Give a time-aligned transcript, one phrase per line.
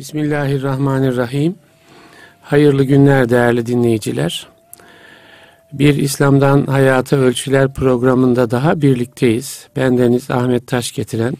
[0.00, 1.54] Bismillahirrahmanirrahim.
[2.42, 4.46] Hayırlı günler değerli dinleyiciler.
[5.72, 9.68] Bir İslam'dan Hayata Ölçüler programında daha birlikteyiz.
[9.76, 11.34] Bendeniz Ahmet Taş getiren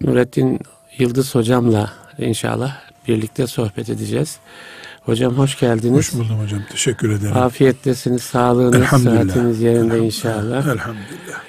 [0.00, 0.60] Nurettin
[0.98, 2.76] Yıldız hocamla inşallah
[3.08, 4.38] birlikte sohbet edeceğiz.
[5.02, 5.96] Hocam hoş geldiniz.
[5.98, 6.60] Hoş buldum hocam.
[6.70, 7.36] Teşekkür ederim.
[7.36, 10.66] Afiyettesiniz, sağlığınız, sıhhatiniz yerinde inşallah.
[10.66, 11.40] Elhamdülillah.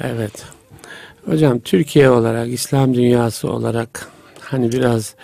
[0.00, 0.44] Evet.
[1.26, 4.08] Hocam Türkiye olarak, İslam dünyası olarak
[4.40, 5.14] hani biraz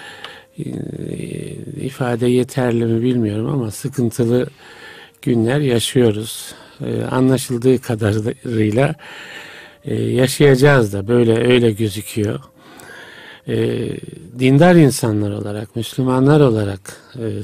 [1.81, 4.47] ifade yeterli mi bilmiyorum ama sıkıntılı
[5.23, 6.55] günler yaşıyoruz.
[6.87, 8.95] E, anlaşıldığı kadarıyla
[9.85, 12.41] e, yaşayacağız da böyle öyle gözüküyor.
[14.39, 16.81] dindar insanlar olarak, Müslümanlar olarak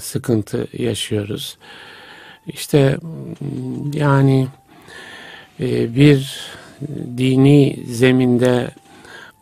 [0.01, 1.59] sıkıntı yaşıyoruz.
[2.47, 2.99] İşte
[3.93, 4.49] yani
[5.59, 6.41] bir
[7.19, 8.71] dini zeminde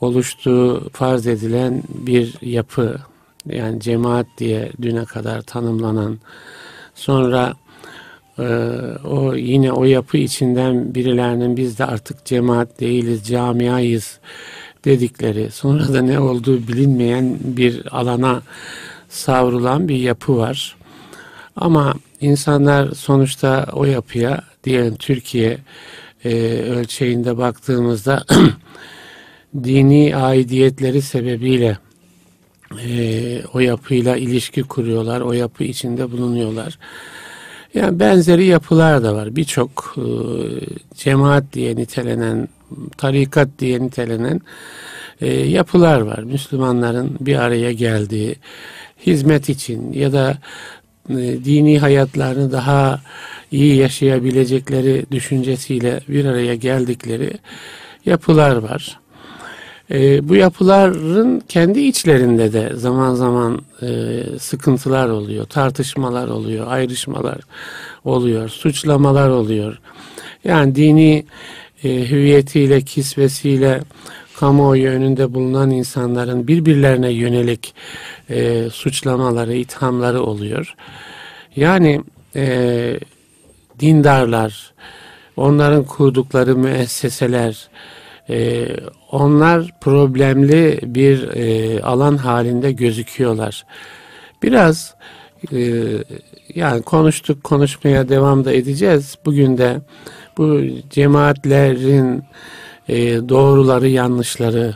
[0.00, 2.98] oluştuğu farz edilen bir yapı
[3.46, 6.18] yani cemaat diye düne kadar tanımlanan
[6.94, 7.54] sonra
[8.38, 8.44] e,
[9.04, 14.18] o yine o yapı içinden birilerinin biz de artık cemaat değiliz camiayız
[14.84, 18.42] dedikleri sonra da ne olduğu bilinmeyen bir alana
[19.08, 20.76] savrulan bir yapı var.
[21.56, 25.58] Ama insanlar sonuçta o yapıya diyelim Türkiye
[26.24, 28.24] e, ölçeğinde baktığımızda
[29.64, 31.78] dini aidiyetleri sebebiyle
[32.88, 36.78] e, o yapıyla ilişki kuruyorlar, o yapı içinde bulunuyorlar.
[37.74, 39.36] Yani benzeri yapılar da var.
[39.36, 40.06] Birçok e,
[40.94, 42.48] cemaat diye nitelenen,
[42.96, 44.40] tarikat diye nitelenen
[45.20, 46.18] e, yapılar var.
[46.18, 48.36] Müslümanların bir araya geldiği,
[49.06, 50.38] hizmet için ya da
[51.10, 53.00] e, dini hayatlarını daha
[53.52, 57.32] iyi yaşayabilecekleri düşüncesiyle bir araya geldikleri
[58.06, 58.98] yapılar var.
[59.94, 63.88] E, bu yapıların kendi içlerinde de zaman zaman e,
[64.38, 67.38] sıkıntılar oluyor, tartışmalar oluyor, ayrışmalar
[68.04, 69.78] oluyor, suçlamalar oluyor.
[70.44, 71.24] Yani dini
[71.84, 73.80] e, hüviyetiyle, kisvesiyle
[74.36, 77.74] kamuoyu önünde bulunan insanların birbirlerine yönelik
[78.30, 80.74] e, suçlamaları, ithamları oluyor.
[81.56, 82.00] Yani
[82.36, 82.98] e,
[83.80, 84.72] dindarlar,
[85.36, 87.68] onların kurdukları müesseseler,
[88.30, 88.68] e,
[89.10, 93.66] onlar problemli bir e, alan halinde gözüküyorlar.
[94.42, 94.94] Biraz
[95.52, 95.82] e,
[96.54, 99.18] yani konuştuk konuşmaya devam da edeceğiz.
[99.24, 99.80] Bugün de
[100.38, 102.22] bu cemaatlerin
[102.88, 102.96] e,
[103.28, 104.74] doğruları yanlışları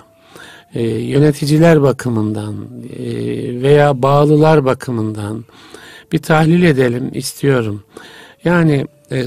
[0.75, 2.55] e, yöneticiler bakımından
[2.99, 3.03] e,
[3.63, 5.45] veya bağlılar bakımından
[6.13, 7.85] bir tahlil edelim istiyorum.
[8.45, 9.27] Yani e,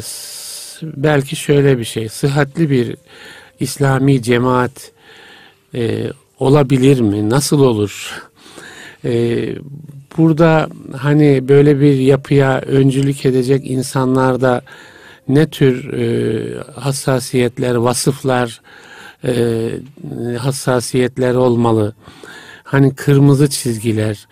[0.82, 2.96] belki şöyle bir şey sıhhatli bir
[3.62, 4.92] İslami cemaat
[5.76, 6.08] e,
[6.40, 7.30] olabilir mi?
[7.30, 8.22] Nasıl olur?
[9.06, 9.44] E,
[10.18, 14.62] burada hani böyle bir yapıya öncülük edecek insanlarda
[15.28, 18.62] ne tür e, hassasiyetler, vasıflar,
[19.24, 19.70] e,
[20.38, 21.96] hassasiyetler olmalı?
[22.64, 24.28] Hani kırmızı çizgiler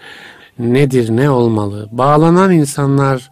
[0.59, 1.89] nedir, ne olmalı?
[1.91, 3.29] Bağlanan insanlar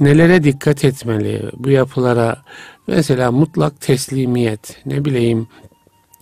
[0.00, 2.36] nelere dikkat etmeli bu yapılara?
[2.90, 5.48] Mesela mutlak teslimiyet, ne bileyim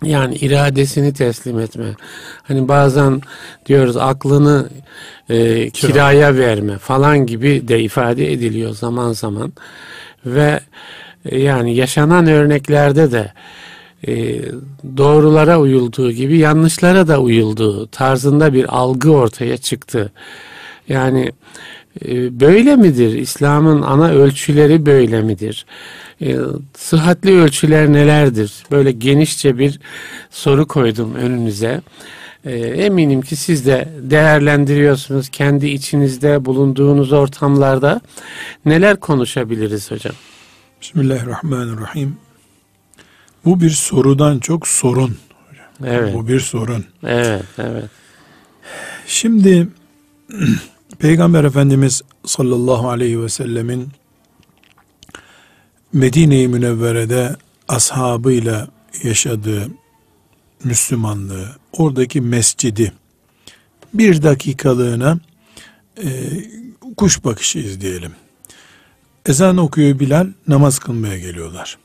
[0.03, 1.95] yani iradesini teslim etme.
[2.43, 3.21] Hani bazen
[3.67, 4.69] diyoruz aklını
[5.29, 9.53] e, kiraya verme falan gibi de ifade ediliyor zaman zaman.
[10.27, 10.61] Ve
[11.25, 13.33] e, yani yaşanan örneklerde de
[14.07, 14.43] e,
[14.97, 20.13] doğrulara uyulduğu gibi yanlışlara da uyulduğu tarzında bir algı ortaya çıktı.
[20.89, 21.33] Yani
[22.07, 23.13] e, böyle midir?
[23.13, 25.67] İslam'ın ana ölçüleri böyle midir?
[26.23, 26.37] E,
[26.77, 28.53] sıhhatli ölçüler nelerdir?
[28.71, 29.81] Böyle genişçe bir
[30.31, 31.81] soru koydum önünüze.
[32.45, 38.01] E, eminim ki siz de değerlendiriyorsunuz kendi içinizde bulunduğunuz ortamlarda.
[38.65, 40.15] Neler konuşabiliriz hocam?
[40.81, 42.17] Bismillahirrahmanirrahim.
[43.45, 45.17] Bu bir sorudan çok sorun.
[45.85, 46.15] Evet.
[46.15, 46.85] Bu bir sorun.
[47.07, 47.85] Evet, evet.
[49.07, 49.69] Şimdi
[50.99, 53.89] Peygamber Efendimiz sallallahu aleyhi ve sellemin
[55.93, 57.37] Medine-i Münevvere'de
[57.69, 58.69] ashabıyla
[59.03, 59.69] yaşadığı
[60.65, 62.93] Müslümanlığı, oradaki mescidi
[63.95, 65.19] bir dakikalığına
[66.05, 66.09] e,
[66.97, 68.13] kuş bakışı izleyelim.
[69.27, 71.79] Ezan okuyor Bilal, namaz kılmaya geliyorlar.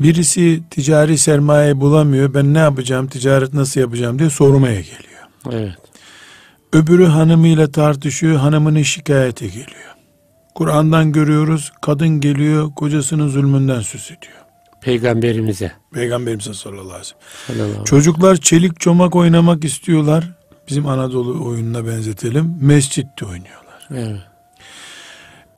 [0.00, 5.28] Birisi ticari sermaye bulamıyor, ben ne yapacağım, ticaret nasıl yapacağım diye sormaya geliyor.
[5.52, 5.78] Evet.
[6.72, 9.93] Öbürü hanımıyla tartışıyor, hanımını şikayete geliyor.
[10.54, 14.44] Kur'an'dan görüyoruz, kadın geliyor, kocasının zulmünden söz ediyor.
[14.80, 15.72] Peygamberimize.
[15.94, 17.14] Peygamberimize sallallahu aleyhi
[17.50, 17.84] ve sellem.
[17.84, 20.30] Çocuklar çelik çomak oynamak istiyorlar.
[20.68, 22.56] bizim Anadolu oyununa benzetelim.
[22.60, 23.88] Mescitte oynuyorlar.
[23.90, 24.20] Evet.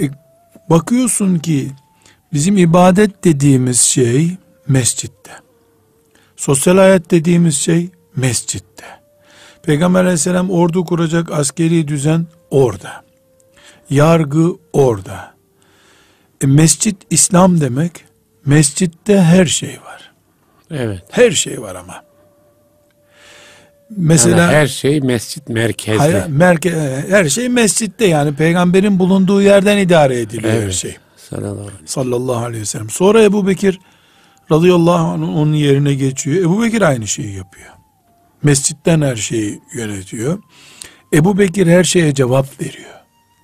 [0.00, 0.04] E,
[0.70, 1.70] bakıyorsun ki
[2.32, 4.31] bizim ibadet dediğimiz şey
[4.69, 5.32] mescitte.
[6.37, 8.84] Sosyal hayat dediğimiz şey mescitte.
[9.62, 13.06] Peygamber aleyhisselam ordu kuracak askeri düzen orada.
[13.91, 15.35] Yargı orada.
[16.41, 18.05] E, mescit İslam demek.
[18.47, 20.12] Mescitte her şey var.
[20.71, 21.03] Evet.
[21.11, 22.05] Her şey var ama.
[23.91, 25.99] Mesela yani her şey mescit merkezde.
[25.99, 26.71] Hayır, merke,
[27.09, 30.67] her şey mescitte yani peygamberin bulunduğu yerden idare ediliyor Evet.
[30.67, 30.97] her şey.
[31.31, 32.91] Sallallahu aleyhi Sallallahu aleyhi ve sellem.
[32.91, 33.81] Sonra Ebu Bekir
[34.53, 36.44] radıyallahu anh onun yerine geçiyor.
[36.44, 37.71] Ebu Bekir aynı şeyi yapıyor.
[38.43, 40.38] Mescitten her şeyi yönetiyor.
[41.15, 42.95] Ebu Bekir her şeye cevap veriyor.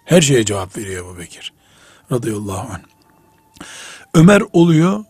[0.05, 1.53] Her şeye cevap veriyor Ebu Bekir
[2.13, 2.81] radıyallahu anh.
[4.15, 5.05] Ömer oluyor.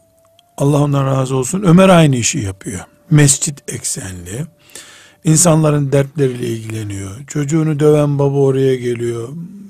[0.56, 1.62] Allah ondan razı olsun.
[1.62, 2.80] Ömer aynı işi yapıyor.
[3.10, 4.46] Mescit eksenli.
[5.24, 7.26] İnsanların dertleriyle ilgileniyor.
[7.26, 9.28] Çocuğunu döven baba oraya geliyor.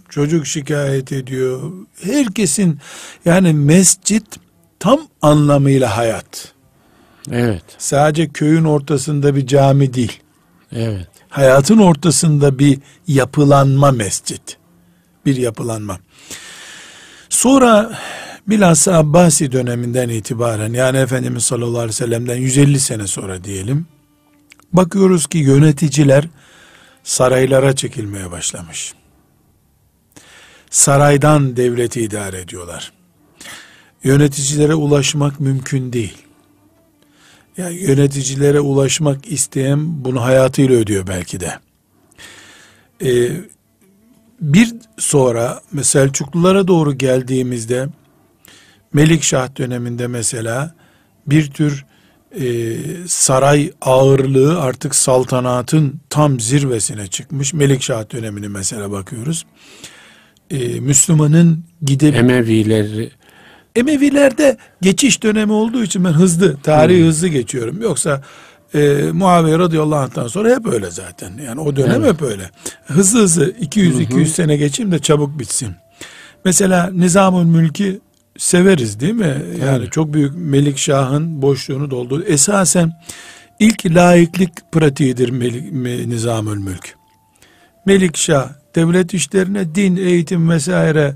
[0.08, 1.72] Çocuk şikayet ediyor.
[2.02, 2.78] Herkesin
[3.24, 4.24] yani mescit
[4.78, 6.52] tam anlamıyla hayat.
[7.30, 7.62] Evet.
[7.78, 10.20] Sadece köyün ortasında bir cami değil.
[10.72, 11.08] Evet.
[11.28, 14.56] Hayatın ortasında bir yapılanma mescit.
[15.26, 15.98] Bir yapılanma.
[17.28, 17.98] Sonra
[18.46, 23.86] bilhassa Abbasi döneminden itibaren yani Efendimiz sallallahu aleyhi ve sellem'den 150 sene sonra diyelim.
[24.72, 26.28] Bakıyoruz ki yöneticiler
[27.04, 28.94] saraylara çekilmeye başlamış.
[30.70, 32.92] Saraydan devleti idare ediyorlar.
[34.04, 36.16] Yöneticilere ulaşmak mümkün değil.
[37.56, 41.58] Yani yöneticilere ulaşmak isteyen bunu hayatıyla ödüyor belki de.
[43.04, 43.30] Ee,
[44.42, 47.88] bir sonra Selçuklulara doğru geldiğimizde
[48.92, 50.74] Melikşah döneminde mesela
[51.26, 51.84] bir tür
[52.40, 57.54] e, saray ağırlığı artık saltanatın tam zirvesine çıkmış.
[57.54, 59.46] Melikşah dönemini mesela bakıyoruz.
[60.50, 63.10] E, Müslümanın gidip Emevileri
[63.76, 67.82] Emevilerde geçiş dönemi olduğu için ben hızlı, tarihi hızlı geçiyorum.
[67.82, 68.22] Yoksa
[68.74, 71.32] e, Muaviye radıyallahu anh'tan sonra hep öyle zaten.
[71.46, 72.12] Yani o dönem Evet.
[72.12, 72.50] hep öyle.
[72.86, 75.74] Hızlı hızlı 200-200 sene geçeyim de çabuk bitsin.
[76.44, 78.00] Mesela Nizamül Mülk'i
[78.38, 79.42] severiz değil mi?
[79.64, 79.92] Yani Evet.
[79.92, 82.24] çok büyük Melikşah'ın boşluğunu doldurdu.
[82.24, 82.92] Esasen
[83.58, 86.94] ilk laiklik pratiğidir Melik, Me- Nizamül Mülk.
[87.86, 91.14] Melikşah devlet işlerine din, eğitim vesaire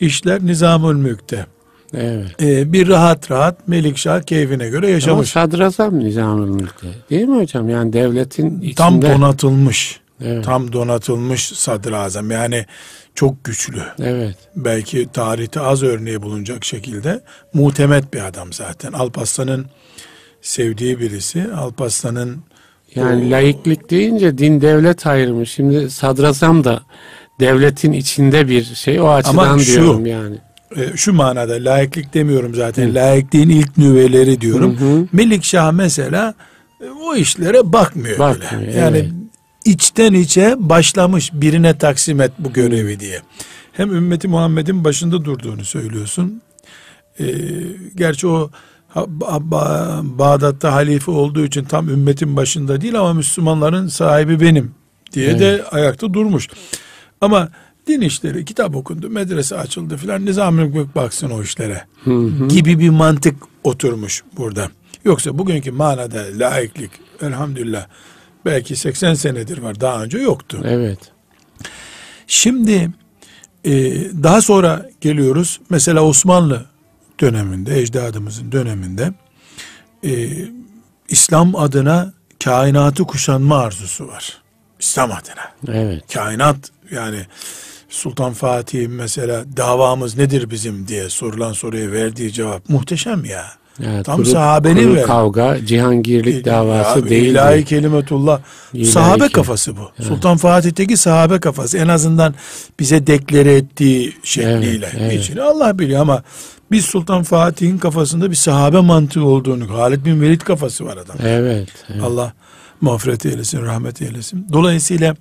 [0.00, 1.46] işler Nizamül Mülk'te.
[1.94, 2.26] Evet.
[2.42, 5.28] Ee, bir rahat rahat Melikşah keyfine göre Ama yaşamış.
[5.30, 6.86] sadrazam Nizamül Mülk'te.
[7.10, 7.68] Değil mi hocam?
[7.68, 8.74] Yani devletin içinde.
[8.74, 10.00] Tam donatılmış.
[10.24, 10.44] Evet.
[10.44, 12.30] Tam donatılmış sadrazam.
[12.30, 12.66] Yani
[13.14, 13.82] çok güçlü.
[14.02, 14.36] Evet.
[14.56, 17.20] Belki tarihte az örneği bulunacak şekilde
[17.54, 18.92] muhtemet bir adam zaten.
[18.92, 19.66] Alparslan'ın
[20.42, 21.44] sevdiği birisi.
[21.56, 22.36] Alparslan'ın
[22.94, 25.46] Yani O- laiklik deyince din devlet ayrımı.
[25.46, 26.80] Şimdi sadrazam da
[27.40, 29.00] devletin içinde bir şey.
[29.00, 30.36] O açıdan Ama şu- diyorum yani.
[30.76, 32.94] E, şu manada laiklik demiyorum zaten.
[32.94, 34.80] Laikliğin ilk nüveleri diyorum.
[34.80, 35.06] Hı hı.
[35.12, 36.34] Melikşah mesela
[36.80, 38.78] e, o işlere bakmıyor, Bakmıyor, bile.
[38.78, 39.12] Yani evet.
[39.64, 43.20] içten içe başlamış birine taksim et bu görevi diye.
[43.72, 46.42] Hem ümmeti Muhammed'in başında durduğunu söylüyorsun.
[47.20, 47.24] Ee,
[47.94, 48.50] gerçi o
[50.18, 54.74] Bağdat'ta halife olduğu için tam ümmetin başında değil ama Müslümanların sahibi benim
[55.12, 56.48] diye de ayakta durmuş.
[57.20, 57.48] Ama
[57.88, 62.48] din işleri, kitap okundu, medrese açıldı filan nizam baksın o işlere Hı hı.
[62.48, 64.70] gibi bir mantık oturmuş burada.
[65.04, 66.90] Yoksa bugünkü manada laiklik
[67.22, 67.86] elhamdülillah
[68.44, 70.60] belki 80 senedir var daha önce yoktu.
[70.64, 70.98] Evet.
[72.26, 72.90] Şimdi
[73.64, 73.72] e,
[74.22, 76.66] daha sonra geliyoruz mesela Osmanlı
[77.20, 79.12] döneminde ecdadımızın döneminde
[80.04, 80.28] e,
[81.08, 82.12] İslam adına
[82.44, 84.38] kainatı kuşanma arzusu var.
[84.80, 85.74] İslam adına.
[85.78, 86.12] Evet.
[86.14, 86.56] Kainat
[86.90, 87.26] yani
[87.88, 93.44] Sultan Fatih mesela davamız nedir bizim diye sorulan soruya verdiği cevap muhteşem ya.
[93.84, 97.24] Yani Tam kuru- sahabenin kuru ver- kavga, cihangirlik davası Ya, değil.
[97.30, 98.40] İlahi kelimetullah.
[98.74, 100.02] İlahi sahabe kelim- kafası bu.
[100.02, 101.78] Sultan Fatih'teki sahabe kafası.
[101.78, 102.34] En azından
[102.80, 104.86] bize deklare ettiği şekliyle.
[104.92, 105.12] Evet, evet.
[105.24, 106.22] İçini Allah biliyor ama
[106.70, 111.16] biz Sultan Fatih'in kafasında bir sahabe mantığı olduğunu, Halid bin Velid kafası var adam.
[111.22, 111.68] Evet.
[111.90, 112.02] evet.
[112.02, 112.32] Allah
[112.80, 114.46] mağfiret eylesin, rahmet eylesin.
[114.52, 115.14] Dolayısıyla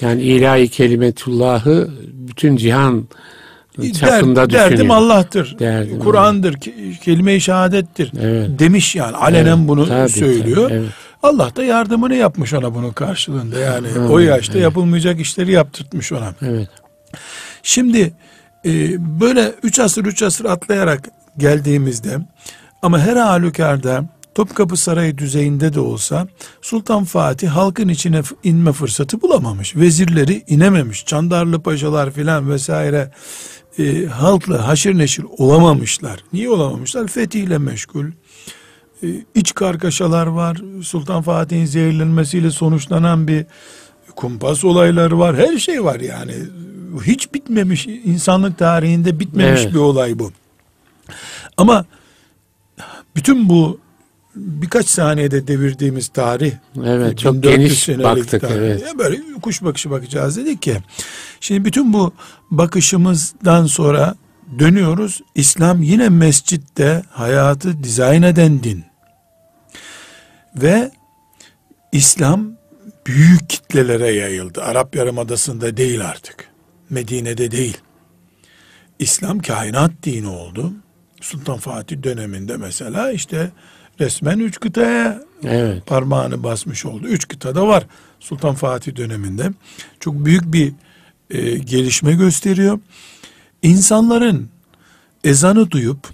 [0.00, 3.08] Yani ilahi kelimetullahı bütün cihan
[4.00, 4.70] çapında der, düşünüyor.
[4.70, 5.58] derdim Allah'tır.
[5.58, 8.12] Derdim Kur'an'dır, ke- kelime-i şehadettir.
[8.20, 8.58] Evet.
[8.58, 10.68] Demiş yani alenen Evet, bunu tabii, söylüyor.
[10.68, 10.90] tabii, evet.
[11.22, 13.58] Allah da yardımını yapmış ona bunun karşılığında.
[13.58, 14.62] Yani Hı, o yaşta evet.
[14.62, 16.34] yapılmayacak işleri yaptırtmış ona.
[16.42, 16.68] Evet.
[17.62, 18.12] Şimdi
[18.66, 18.70] e,
[19.20, 22.18] böyle üç asır üç asır atlayarak geldiğimizde
[22.82, 24.04] ama her halükarda
[24.34, 26.28] Topkapı Sarayı düzeyinde de olsa
[26.62, 29.76] Sultan Fatih halkın içine inme fırsatı bulamamış.
[29.76, 31.06] Vezirleri inememiş.
[31.06, 33.10] Çandarlı paşalar filan vesaire
[33.78, 36.24] e, halkla haşır neşir olamamışlar.
[36.32, 37.08] Niye olamamışlar?
[37.08, 38.06] Fetihle meşgul.
[39.02, 40.62] E, iç kargaşalar var.
[40.82, 43.46] Sultan Fatih'in zehirlenmesiyle sonuçlanan bir
[44.16, 45.36] kumpas olayları var.
[45.36, 46.34] Her şey var yani.
[47.06, 49.74] Hiç bitmemiş insanlık tarihinde bitmemiş evet.
[49.74, 50.32] bir olay bu.
[51.56, 51.84] Ama
[53.16, 53.83] bütün bu
[54.36, 56.52] birkaç saniyede devirdiğimiz tarih
[56.84, 58.56] evet çok geniş baktık tarih.
[58.56, 58.84] evet.
[58.98, 60.76] Böyle kuş bakışı bakacağız dedik ki
[61.40, 62.14] şimdi bütün bu
[62.50, 64.14] bakışımızdan sonra
[64.58, 65.20] dönüyoruz.
[65.34, 68.84] İslam yine mescitte hayatı dizayn eden din.
[70.56, 70.90] Ve
[71.92, 72.52] İslam
[73.06, 74.62] büyük kitlelere yayıldı.
[74.62, 76.48] Arap Yarımadası'nda değil artık.
[76.90, 77.78] Medine'de değil.
[78.98, 80.72] İslam kainat dini oldu.
[81.20, 83.50] Sultan Fatih döneminde mesela işte
[84.00, 85.86] resmen üç kıtaya evet.
[85.86, 87.06] parmağını basmış oldu.
[87.06, 87.86] Üç kıtada var
[88.20, 89.50] Sultan Fatih döneminde.
[90.00, 90.72] Çok büyük bir
[91.30, 92.78] e, gelişme gösteriyor.
[93.62, 94.48] İnsanların
[95.24, 96.08] ezanı duyup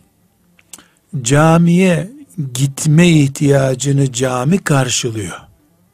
[1.23, 2.11] camiye
[2.55, 5.37] gitme ihtiyacını cami karşılıyor.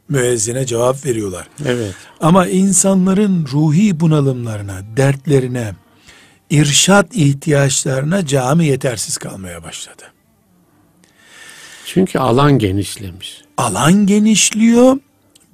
[0.08, 1.48] Müezzine cevap veriyorlar.
[1.64, 1.94] Evet.
[2.20, 5.74] Ama insanların ruhi bunalımlarına, dertlerine,
[6.50, 10.02] irşat ihtiyaçlarına cami yetersiz kalmaya başladı.
[11.86, 13.42] Çünkü alan genişlemiş.
[13.56, 14.98] Alan genişliyor.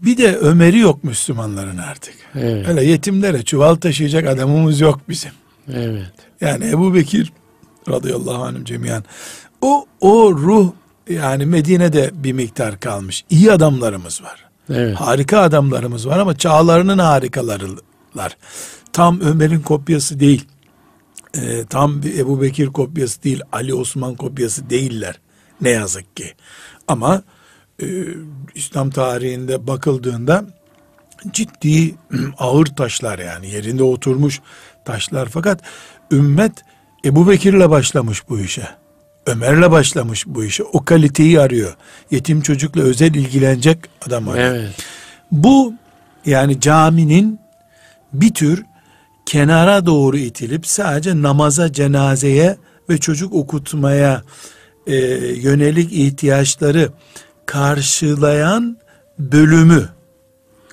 [0.03, 2.15] Bir de Ömer'i yok Müslümanların artık.
[2.35, 2.69] Evet.
[2.69, 5.31] Öyle yetimlere çuval taşıyacak adamımız yok bizim.
[5.73, 6.13] Evet.
[6.41, 7.33] Yani Ebu Bekir
[7.89, 9.05] radıyallahu anh cemiyan
[9.61, 10.73] o, o ruh
[11.09, 13.25] yani Medine'de bir miktar kalmış.
[13.31, 14.45] İyi adamlarımız var.
[14.71, 14.97] Evet.
[14.97, 18.37] Harika adamlarımız var ama çağlarının harikalarılar.
[18.93, 20.45] Tam Ömer'in kopyası değil.
[21.37, 23.41] Ee, tam bir Ebu Bekir kopyası değil.
[23.53, 25.21] Ali Osman kopyası değiller.
[25.63, 26.35] Ne yazık ki.
[26.89, 27.23] Ama
[27.83, 27.87] e,
[28.55, 30.45] İslam tarihinde bakıldığında
[31.33, 31.95] ciddi
[32.39, 34.41] ağır taşlar yani yerinde oturmuş
[34.85, 35.61] taşlar fakat
[36.11, 36.53] ümmet
[37.05, 38.69] Ebu Bekir'le başlamış bu işe.
[39.27, 40.63] Ömer'le başlamış bu işe.
[40.63, 41.77] O kaliteyi arıyor.
[42.11, 44.55] Yetim çocukla özel ilgilenecek adam arıyor.
[44.55, 44.75] Evet.
[45.33, 45.75] Bu
[46.27, 47.41] yani caminin
[48.13, 48.65] bir tür
[49.27, 52.57] kenara doğru itilip sadece namaza, cenazeye
[52.91, 54.23] ve çocuk okutmaya
[54.87, 54.97] e,
[55.37, 56.91] yönelik ihtiyaçları
[57.47, 58.77] karşılayan
[59.19, 59.89] bölümü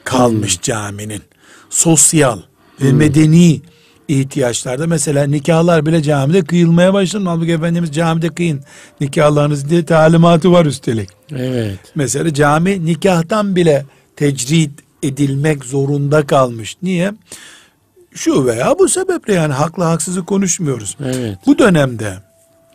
[0.03, 0.61] kalmış hmm.
[0.61, 1.21] caminin.
[1.69, 2.39] Sosyal
[2.81, 2.97] ve hmm.
[2.97, 3.61] medeni
[4.07, 7.23] ihtiyaçlarda mesela nikahlar bile camide kıyılmaya başladı.
[7.27, 8.61] Halbuki Efendimiz camide kıyın
[9.01, 11.09] nikahlarınız diye talimatı var üstelik.
[11.35, 11.79] Evet.
[11.95, 13.85] Mesela cami nikahtan bile
[14.15, 14.71] tecrid
[15.03, 16.77] edilmek zorunda kalmış.
[16.83, 17.13] Niye?
[18.13, 20.97] Şu veya bu sebeple yani haklı haksızı konuşmuyoruz.
[21.05, 21.37] Evet.
[21.45, 22.28] Bu dönemde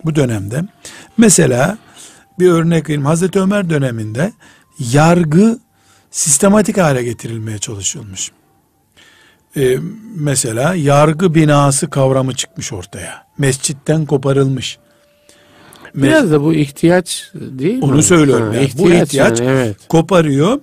[0.04, 0.64] bu dönemde
[1.16, 1.78] mesela
[2.38, 3.04] bir örnek vereyim.
[3.04, 4.32] Hazreti Ömer döneminde
[4.78, 5.58] yargı
[6.10, 8.30] sistematik hale getirilmeye çalışılmış.
[9.56, 9.76] Ee,
[10.16, 13.26] mesela yargı binası kavramı çıkmış ortaya.
[13.38, 14.78] Mescitten koparılmış.
[15.94, 17.84] Biraz da bu ihtiyaç değil mi?
[17.84, 18.48] Onu söylüyorum.
[18.48, 18.64] Ha, yani.
[18.64, 19.76] ihtiyaç bu ihtiyaç yani, evet.
[19.88, 20.60] koparıyor.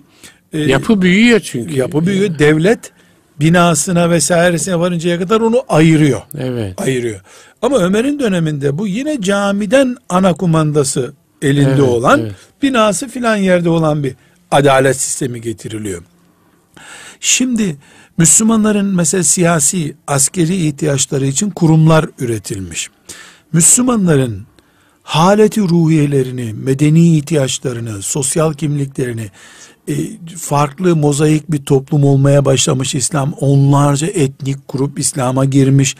[0.53, 1.73] Ee, yapı büyüyor çünkü.
[1.73, 2.39] Yapı büyüyor.
[2.39, 2.91] Devlet
[3.39, 6.21] binasına vesairesine varıncaya kadar onu ayırıyor.
[6.37, 6.81] Evet.
[6.81, 7.21] Ayırıyor.
[7.61, 12.35] Ama Ömer'in döneminde bu yine camiden ana kumandası elinde evet, olan evet.
[12.61, 14.15] binası filan yerde olan bir
[14.51, 16.03] adalet sistemi getiriliyor.
[17.19, 17.77] Şimdi
[18.17, 22.89] Müslümanların mesela siyasi, askeri ihtiyaçları için kurumlar üretilmiş.
[23.53, 24.45] Müslümanların
[25.03, 29.31] haleti ruhiyelerini, medeni ihtiyaçlarını, sosyal kimliklerini,
[29.87, 29.93] e,
[30.37, 33.33] farklı mozaik bir toplum olmaya başlamış İslam.
[33.33, 35.95] Onlarca etnik grup İslam'a girmiş.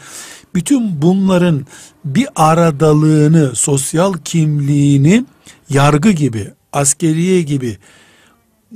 [0.54, 1.66] Bütün bunların
[2.04, 5.24] bir aradalığını, sosyal kimliğini
[5.70, 7.78] yargı gibi, askeriye gibi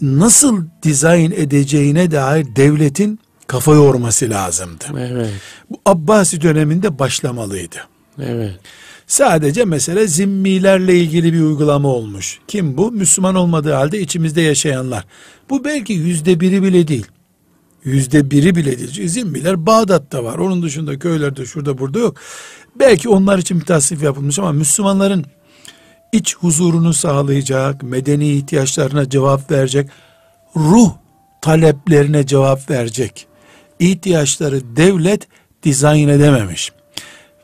[0.02, 4.84] nasıl dizayn edeceğine dair devletin kafa yorması lazımdı.
[4.98, 5.30] Evet.
[5.70, 7.76] Bu Abbasi döneminde başlamalıydı.
[8.22, 8.60] Evet.
[9.06, 12.38] Sadece mesele zimmilerle ilgili bir uygulama olmuş.
[12.48, 12.92] Kim bu?
[12.92, 15.04] Müslüman olmadığı halde içimizde yaşayanlar.
[15.50, 17.06] Bu belki yüzde biri bile değil.
[17.84, 19.08] Yüzde biri bile değil.
[19.08, 20.38] Zimmiler Bağdat'ta var.
[20.38, 22.16] Onun dışında köylerde şurada burada yok.
[22.78, 25.24] Belki onlar için bir tasnif yapılmış ama Müslümanların
[26.12, 29.90] iç huzurunu sağlayacak, medeni ihtiyaçlarına cevap verecek,
[30.56, 30.92] ruh
[31.40, 33.26] taleplerine cevap verecek
[33.78, 35.28] ihtiyaçları devlet
[35.62, 36.72] dizayn edememiş.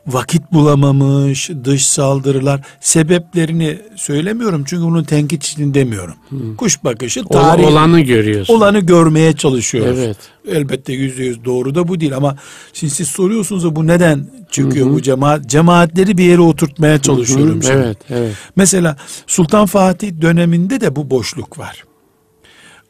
[0.07, 6.15] Vakit bulamamış, dış saldırılar sebeplerini söylemiyorum çünkü bunun tenkit için demiyorum.
[6.29, 6.55] Hmm.
[6.55, 8.53] Kuş bakışı tarih olanı görüyorsun.
[8.53, 9.99] Olanı görmeye çalışıyoruz.
[9.99, 10.17] Evet.
[10.47, 12.37] Elbette yüzde yüz doğru da bu değil ama
[12.73, 14.95] şimdi siz soruyorsunuz bu neden çıkıyor Hı-hı.
[14.95, 15.45] bu cemaat?
[15.45, 17.63] Cemaatleri bir yere oturtmaya çalışıyorum Hı-hı.
[17.63, 17.77] şimdi.
[17.77, 18.35] Evet, evet.
[18.55, 21.83] Mesela Sultan Fatih döneminde de bu boşluk var.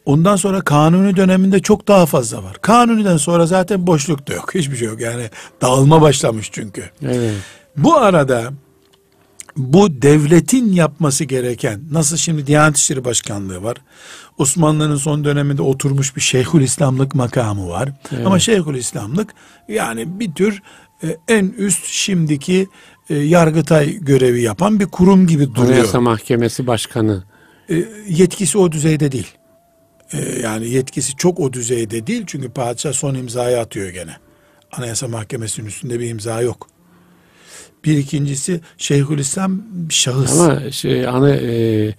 [0.04, 2.56] Ondan sonra kanuni döneminde çok daha fazla var.
[2.62, 4.54] Kanuniden sonra zaten boşluk da yok.
[4.54, 5.00] Hiçbir şey yok.
[5.00, 5.30] Yani
[5.62, 6.90] dağılma başlamış çünkü.
[7.02, 7.34] Evet.
[7.76, 8.52] Bu arada
[9.56, 13.76] bu devletin yapması gereken nasıl şimdi Diyanet İşleri Başkanlığı var.
[14.38, 17.92] Osmanlı'nın son döneminde oturmuş bir Şeyhül İslamlık makamı var.
[18.12, 18.26] Evet.
[18.26, 19.34] Ama Şeyhül İslamlık
[19.68, 20.62] yani bir tür
[21.02, 22.68] e, en üst şimdiki
[23.10, 25.72] e, Yargıtay görevi yapan bir kurum gibi duruyor.
[25.72, 27.24] Anayasa Mahkemesi Başkanı.
[27.70, 29.34] E, yetkisi o düzeyde değil.
[30.14, 34.16] Ee, yani yetkisi çok o düzeyde değil çünkü padişah son imzayı atıyor gene.
[34.72, 36.68] Anayasa Mahkemesi'nin üstünde bir imza yok.
[37.84, 40.40] Bir ikincisi Şeyhülislam şahıs.
[40.40, 41.94] Ama şey ana e,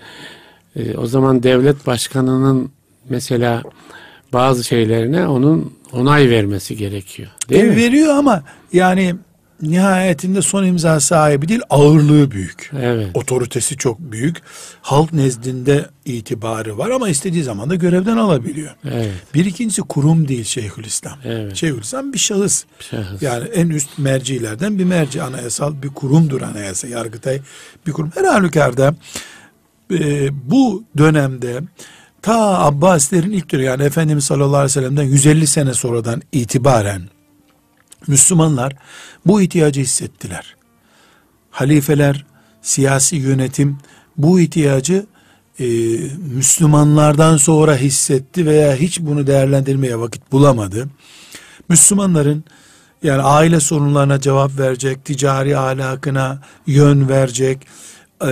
[0.76, 2.72] e, o zaman devlet başkanının
[3.10, 3.64] mesela
[4.34, 7.30] bazı şeylerine onun onay vermesi gerekiyor.
[7.50, 7.76] Değil e, mi?
[7.76, 8.44] Veriyor ama
[8.74, 9.16] yani
[9.62, 12.72] nihayetinde son imza sahibi değil ağırlığı büyük.
[12.80, 13.08] Evet.
[13.14, 14.38] Otoritesi çok büyük.
[14.82, 18.76] Halk nezdinde itibarı var ama istediği zaman da görevden alabiliyor.
[18.92, 19.12] Evet.
[19.34, 21.18] Bir ikincisi kurum değil Şeyhülislam.
[21.24, 21.56] Evet.
[21.56, 22.64] Şeyhülislam bir şahıs.
[22.80, 23.22] şahıs.
[23.22, 26.88] Yani en üst mercilerden bir merci anayasal bir kurumdur anayasa.
[26.88, 27.40] Yargıtay
[27.88, 28.12] bir kurum.
[28.16, 28.96] Her halükarda
[29.92, 31.62] e, bu dönemde
[32.22, 37.02] ta Abbasilerin ilk dönemi yani Efendimiz sallallahu aleyhi ve sellem'den 150 sene sonradan itibaren
[38.08, 38.74] Müslümanlar
[39.26, 40.56] bu ihtiyacı hissettiler.
[41.52, 42.26] Halifeler,
[42.62, 43.78] siyasi yönetim
[44.18, 45.06] bu ihtiyacı
[45.60, 45.66] e,
[46.36, 50.90] Müslümanlardan sonra hissetti veya hiç bunu değerlendirmeye vakit bulamadı.
[51.70, 52.44] Müslümanların
[53.04, 57.68] yani aile sorunlarına cevap verecek, ticari ahlakına yön verecek,
[58.22, 58.32] e,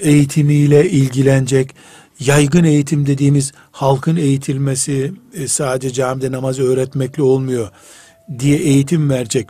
[0.00, 1.74] eğitimiyle ilgilenecek,
[2.20, 7.70] yaygın eğitim dediğimiz halkın eğitilmesi e, sadece camide namaz öğretmekle olmuyor
[8.38, 9.48] diye eğitim verecek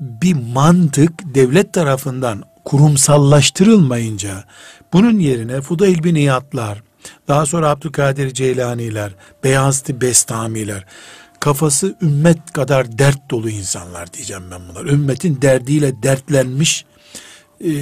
[0.00, 4.44] bir mantık devlet tarafından kurumsallaştırılmayınca
[4.92, 6.82] bunun yerine Fudayl bin İyadlar,
[7.28, 9.12] daha sonra Abdülkadir Ceylaniler,
[9.44, 10.84] Beyazıt Bestamiler,
[11.40, 14.84] kafası ümmet kadar dert dolu insanlar diyeceğim ben bunlar.
[14.84, 16.84] Ümmetin derdiyle dertlenmiş,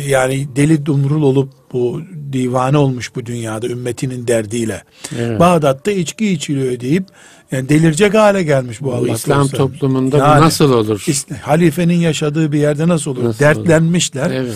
[0.07, 2.01] yani deli dumrul olup bu
[2.33, 4.83] divane olmuş bu dünyada ümmetinin derdiyle.
[5.19, 5.41] Evet.
[5.41, 7.05] Bağdat'ta içki içiliyor deyip
[7.53, 9.57] yani delirecek hale gelmiş bu, bu Allah İslam korusun.
[9.57, 11.07] toplumunda yani, bu nasıl olur?
[11.43, 13.25] Halifenin yaşadığı bir yerde nasıl olur?
[13.25, 14.27] Nasıl Dertlenmişler.
[14.27, 14.35] Olur?
[14.35, 14.55] Evet.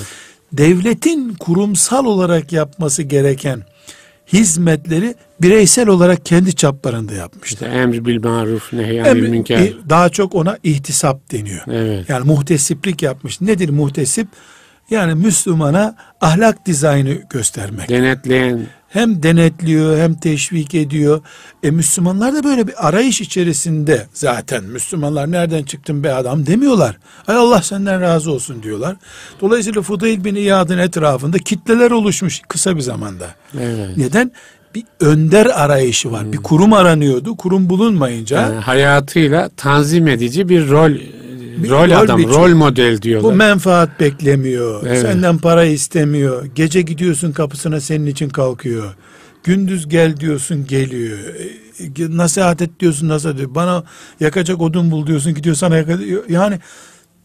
[0.52, 3.62] Devletin kurumsal olarak yapması gereken
[4.32, 7.66] hizmetleri bireysel olarak kendi çaplarında yapmışlar.
[7.66, 9.72] İşte emr bil maruf nehyanil münker.
[9.88, 11.62] Daha çok ona ihtisap deniyor.
[11.66, 12.08] Evet.
[12.08, 13.40] Yani muhtesiplik yapmış.
[13.40, 14.28] Nedir muhtesip?
[14.90, 17.88] Yani Müslümana ahlak dizaynı göstermek.
[17.88, 18.66] Denetleyen.
[18.88, 21.20] Hem denetliyor hem teşvik ediyor.
[21.62, 24.64] E Müslümanlar da böyle bir arayış içerisinde zaten.
[24.64, 26.96] Müslümanlar nereden çıktın be adam demiyorlar.
[27.26, 28.96] Ay Allah senden razı olsun diyorlar.
[29.40, 33.26] Dolayısıyla Fudayl bin İyad'ın etrafında kitleler oluşmuş kısa bir zamanda.
[33.60, 33.96] Evet.
[33.96, 34.32] Neden?
[34.74, 36.22] bir önder arayışı var.
[36.22, 36.32] Hmm.
[36.32, 37.36] Bir kurum aranıyordu.
[37.36, 40.92] Kurum bulunmayınca yani hayatıyla tanzim edici bir rol
[41.64, 42.30] rol, rol adam, biçim.
[42.32, 43.32] rol model diyorlar.
[43.32, 44.86] Bu menfaat beklemiyor.
[44.86, 45.02] Evet.
[45.02, 46.46] Senden para istemiyor.
[46.54, 48.94] Gece gidiyorsun kapısına senin için kalkıyor.
[49.44, 51.18] Gündüz gel diyorsun geliyor.
[51.18, 53.54] E, nasihat et diyorsun nasihat ediyor.
[53.54, 53.84] Bana
[54.20, 56.30] yakacak odun bul diyorsun gidiyor sana yakacak.
[56.30, 56.58] Yani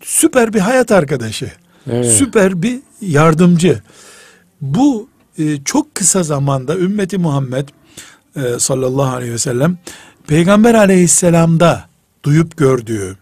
[0.01, 1.51] süper bir hayat arkadaşı.
[1.91, 2.11] Evet.
[2.11, 3.81] Süper bir yardımcı.
[4.61, 7.67] Bu e, çok kısa zamanda ümmeti Muhammed
[8.35, 9.77] e, sallallahu aleyhi ve sellem
[10.27, 11.85] Peygamber aleyhisselamda
[12.23, 13.17] duyup gördüğü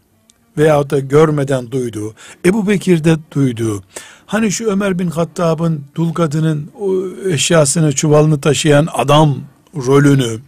[0.58, 2.14] veyahut da görmeden duyduğu,
[2.46, 3.84] Ebu Bekir'de duyduğu,
[4.26, 6.94] hani şu Ömer bin Hattab'ın dul kadının o
[7.30, 9.38] eşyasını, çuvalını taşıyan adam
[9.76, 10.40] rolünü,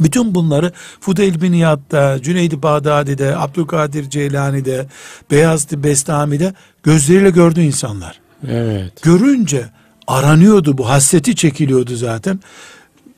[0.00, 4.86] bütün bunları Fudeyl bin İyad'da, Cüneyd-i Bağdadi'de, Abdülkadir Ceylani'de,
[5.30, 8.20] Beyazıt Bestami'de gözleriyle gördü insanlar.
[8.48, 9.02] Evet.
[9.02, 9.68] Görünce
[10.06, 12.40] aranıyordu bu, hasreti çekiliyordu zaten.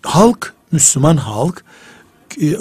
[0.03, 1.65] Halk, Müslüman halk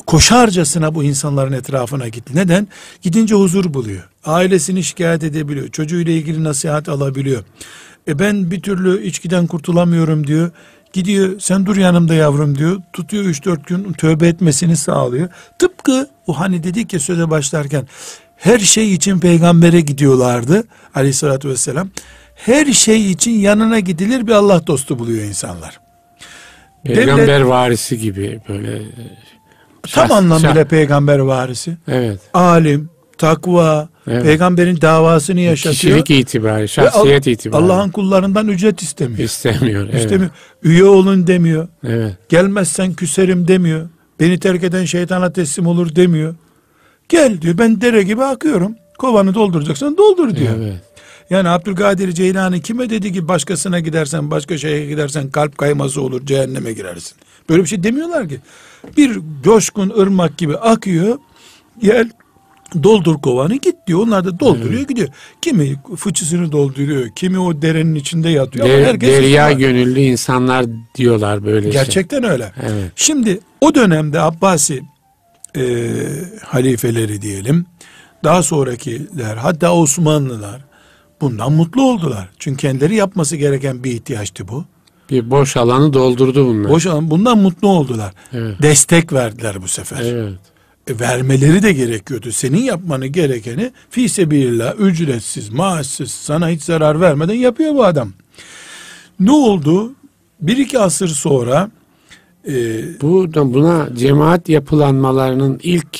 [0.05, 2.35] koşarcasına bu insanların etrafına gitti.
[2.35, 2.67] Neden?
[3.01, 4.09] Gidince huzur buluyor.
[4.25, 5.67] Ailesini şikayet edebiliyor.
[5.67, 7.43] Çocuğuyla ilgili nasihat alabiliyor.
[8.07, 10.51] E ben bir türlü içkiden kurtulamıyorum diyor.
[10.93, 12.81] Gidiyor sen dur yanımda yavrum diyor.
[12.93, 15.29] Tutuyor 3-4 gün tövbe etmesini sağlıyor.
[15.59, 17.87] Tıpkı o hani dedik ya söze başlarken
[18.37, 20.63] her şey için peygambere gidiyorlardı
[20.95, 21.89] aleyhissalatü vesselam.
[22.35, 25.79] Her şey için yanına gidilir bir Allah dostu buluyor insanlar.
[26.83, 28.81] Peygamber Devlet, varisi gibi böyle
[29.83, 30.63] Tam anlamıyla şah.
[30.69, 31.77] peygamber varisi.
[31.87, 32.19] Evet.
[32.33, 34.23] Alim, takva, Evet.
[34.23, 35.75] Peygamberin davasını yaşatıyor.
[35.75, 37.63] Kişilik itibari, şahsiyet itibari.
[37.63, 39.19] Allah'ın kullarından ücret istemiyor.
[39.19, 39.83] İstemiyor.
[39.83, 39.95] Evet.
[40.01, 40.31] İstemiyor.
[40.63, 41.67] Üye olun demiyor.
[41.83, 42.13] Evet.
[42.29, 43.89] Gelmezsen küserim demiyor.
[44.19, 46.35] Beni terk eden şeytana teslim olur demiyor.
[47.09, 48.75] Gel diyor ben dere gibi akıyorum.
[48.97, 50.53] Kovanı dolduracaksan doldur diyor.
[50.57, 50.81] Evet.
[51.29, 56.73] Yani Abdülkadir Ceylani kime dedi ki başkasına gidersen başka şeye gidersen kalp kayması olur cehenneme
[56.73, 57.17] girersin.
[57.49, 58.39] Böyle bir şey demiyorlar ki.
[58.97, 61.17] Bir coşkun ırmak gibi akıyor.
[61.81, 62.09] Gel
[62.83, 63.99] doldur kovanı git diyor.
[63.99, 64.89] Onlar da dolduruyor evet.
[64.89, 65.09] gidiyor.
[65.41, 67.09] Kimi fıçısını dolduruyor.
[67.15, 68.65] Kimi o derenin içinde yatıyor.
[68.65, 72.29] Der, herkes derya gönüllü insanlar diyorlar böyle Gerçekten şey.
[72.29, 72.51] öyle.
[72.61, 72.91] Evet.
[72.95, 74.81] Şimdi o dönemde Abbasi
[75.57, 75.63] e,
[76.43, 77.65] halifeleri diyelim.
[78.23, 80.61] Daha sonrakiler hatta Osmanlılar
[81.21, 82.29] bundan mutlu oldular.
[82.39, 84.65] Çünkü kendileri yapması gereken bir ihtiyaçtı bu.
[85.09, 86.71] Bir boş alanı doldurdu bunlar.
[86.71, 88.13] Boş alan bundan mutlu oldular.
[88.33, 88.61] Evet.
[88.61, 90.01] Destek verdiler bu sefer.
[90.01, 90.39] Evet.
[90.87, 92.31] E, vermeleri de gerekiyordu.
[92.31, 98.13] Senin yapmanı gerekeni fi sebilillah ücretsiz, maaşsız, sana hiç zarar vermeden yapıyor bu adam.
[99.19, 99.93] Ne oldu?
[100.41, 101.71] Bir iki asır sonra
[102.47, 102.53] e,
[103.01, 105.99] bu buna cemaat yapılanmalarının ilk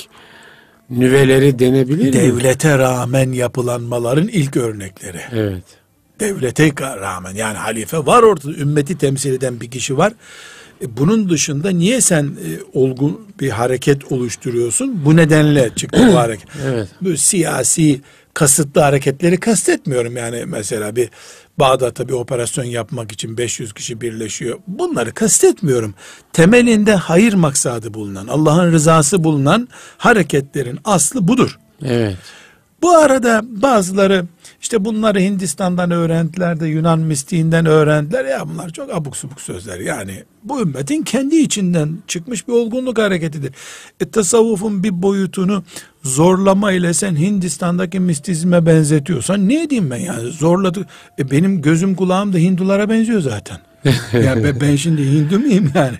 [0.90, 2.32] nüveleri denebilir devlete mi?
[2.32, 5.20] Devlete rağmen yapılanmaların ilk örnekleri.
[5.32, 5.79] Evet.
[6.20, 10.12] Devlete rağmen yani halife var ortada ümmeti temsil eden bir kişi var.
[10.82, 15.04] E, bunun dışında niye sen e, olgun bir hareket oluşturuyorsun?
[15.04, 16.48] Bu nedenle çıktı bu hareket.
[16.66, 16.88] evet.
[17.00, 18.00] Bu siyasi
[18.34, 21.10] kasıtlı hareketleri kastetmiyorum yani mesela bir
[21.58, 24.58] Bağdat'a bir operasyon yapmak için 500 kişi birleşiyor.
[24.66, 25.94] Bunları kastetmiyorum.
[26.32, 31.58] Temelinde hayır maksadı bulunan, Allah'ın rızası bulunan hareketlerin aslı budur.
[31.84, 32.16] Evet.
[32.82, 34.24] Bu arada bazıları
[34.60, 38.24] işte bunları Hindistan'dan öğrendiler de Yunan mistiğinden öğrendiler.
[38.24, 39.80] Ya bunlar çok abuk subuk sözler.
[39.80, 43.52] Yani bu ümmetin kendi içinden çıkmış bir olgunluk hareketidir.
[44.00, 45.64] E, tasavvufun bir boyutunu
[46.02, 50.86] zorlama ile sen Hindistan'daki mistizme benzetiyorsan ne diyeyim ben yani zorladı.
[51.18, 53.69] E, benim gözüm kulağım da Hindulara benziyor zaten.
[54.12, 55.96] Yani ben şimdi Hindu muyum yani?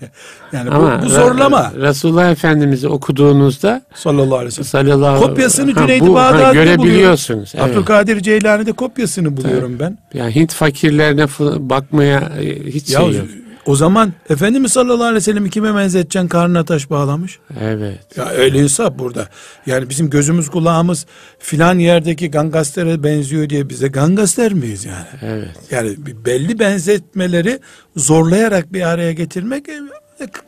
[0.52, 1.72] Yani Ama bu, bu zorlama.
[1.76, 7.52] Resulullah Efendimiz'i okuduğunuzda sallallahu aleyhi ve sellem sallallahu, kopyasını Cüneydi Bağdadi'de görebiliyorsunuz.
[7.54, 7.64] Evet.
[7.64, 9.80] Abdülkadir Ceylani'de kopyasını buluyorum Tabii.
[9.80, 10.18] ben.
[10.18, 11.26] Yani Hint fakirlerine
[11.70, 13.26] bakmaya e, hiç ya, şey yok.
[13.66, 17.38] O zaman Efendimiz sallallahu aleyhi ve sellem'i kime benzeteceksin karnına taş bağlamış?
[17.60, 18.16] Evet.
[18.16, 19.28] Ya öyle hesap burada.
[19.66, 21.06] Yani bizim gözümüz kulağımız
[21.38, 25.06] filan yerdeki gangastere benziyor diye bize gangaster miyiz yani?
[25.22, 25.56] Evet.
[25.70, 25.96] Yani
[26.26, 27.60] belli benzetmeleri
[27.96, 29.80] zorlayarak bir araya getirmek e,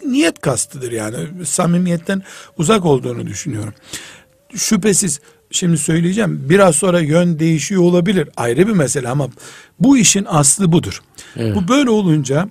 [0.07, 1.17] niyet kastıdır yani.
[1.45, 2.23] Samimiyetten
[2.59, 3.75] uzak olduğunu düşünüyorum.
[4.55, 5.21] Şüphesiz
[5.51, 9.29] şimdi söyleyeceğim biraz sonra yön değişiyor olabilir ayrı bir mesele ama
[9.81, 11.03] bu işin aslı budur.
[11.37, 11.57] Evet.
[11.57, 12.49] Bu böyle olunca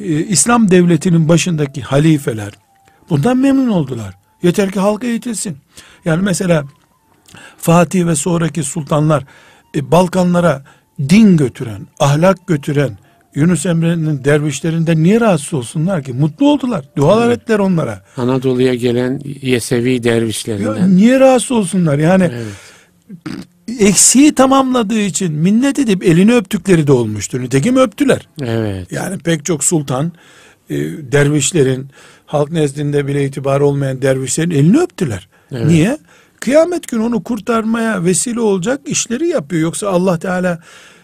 [0.00, 2.52] e, İslam devletinin başındaki halifeler
[3.10, 4.14] bundan memnun oldular.
[4.42, 5.56] Yeter ki halka eğitilsin.
[6.04, 6.64] Yani mesela
[7.56, 9.24] Fatih ve sonraki sultanlar
[9.74, 10.62] e, Balkanlara
[11.08, 12.98] din götüren, ahlak götüren
[13.34, 16.12] Yunus Emre'nin dervişlerinden niye rahatsız olsunlar ki?
[16.12, 16.84] Mutlu oldular.
[16.96, 17.38] Dualar evet.
[17.38, 18.04] ettiler onlara.
[18.16, 20.76] Anadolu'ya gelen Yesevi dervişlerinden.
[20.76, 21.98] Ya niye rahatsız olsunlar?
[21.98, 22.46] Yani evet
[23.78, 27.40] eksiği tamamladığı için minnet edip elini öptükleri de olmuştur.
[27.40, 28.28] Nitekim öptüler.
[28.42, 28.92] Evet.
[28.92, 30.12] Yani pek çok sultan
[30.70, 30.76] e,
[31.12, 31.88] dervişlerin
[32.26, 35.28] halk nezdinde bile itibar olmayan dervişlerin elini öptüler.
[35.52, 35.66] Evet.
[35.66, 35.98] Niye?
[36.40, 39.62] Kıyamet günü onu kurtarmaya vesile olacak işleri yapıyor.
[39.62, 40.60] Yoksa Allah Teala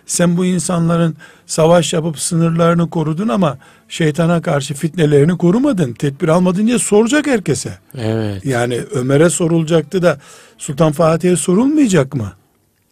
[0.07, 6.79] sen bu insanların savaş yapıp sınırlarını korudun ama şeytana karşı fitnelerini korumadın, tedbir almadın diye
[6.79, 7.79] soracak herkese.
[7.99, 8.45] Evet.
[8.45, 10.19] Yani Ömer'e sorulacaktı da
[10.59, 12.33] Sultan Fatih'e sorulmayacak mı?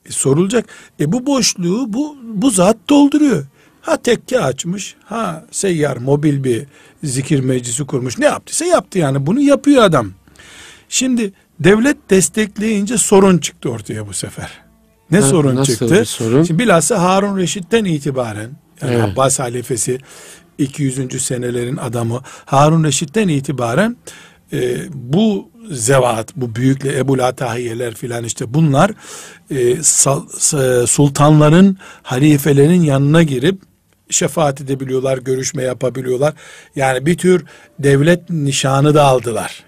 [0.06, 0.64] E, sorulacak.
[1.00, 3.44] E bu boşluğu bu bu zat dolduruyor.
[3.80, 6.66] Ha tekke açmış, ha seyyar mobil bir
[7.04, 8.18] zikir meclisi kurmuş.
[8.18, 9.26] Ne yaptıysa yaptı yani.
[9.26, 10.12] Bunu yapıyor adam.
[10.88, 14.50] Şimdi devlet destekleyince sorun çıktı ortaya bu sefer.
[15.10, 15.90] Ne ha, sorun nasıl çıktı?
[15.90, 16.42] Bir sorun?
[16.42, 18.50] Şimdi bilhassa Harun Reşit'ten itibaren
[18.82, 19.04] yani evet.
[19.04, 19.98] Abbas halifesi
[20.58, 21.22] 200.
[21.22, 23.96] senelerin adamı Harun Reşit'ten itibaren
[24.52, 28.90] e, bu zevat, bu büyükle Ebu Latahiyeler filan işte bunlar
[29.50, 30.22] e, sal,
[30.86, 33.62] sultanların, halifelerin yanına girip
[34.10, 36.34] şefaat edebiliyorlar, görüşme yapabiliyorlar.
[36.76, 37.44] Yani bir tür
[37.78, 39.64] devlet nişanı da aldılar.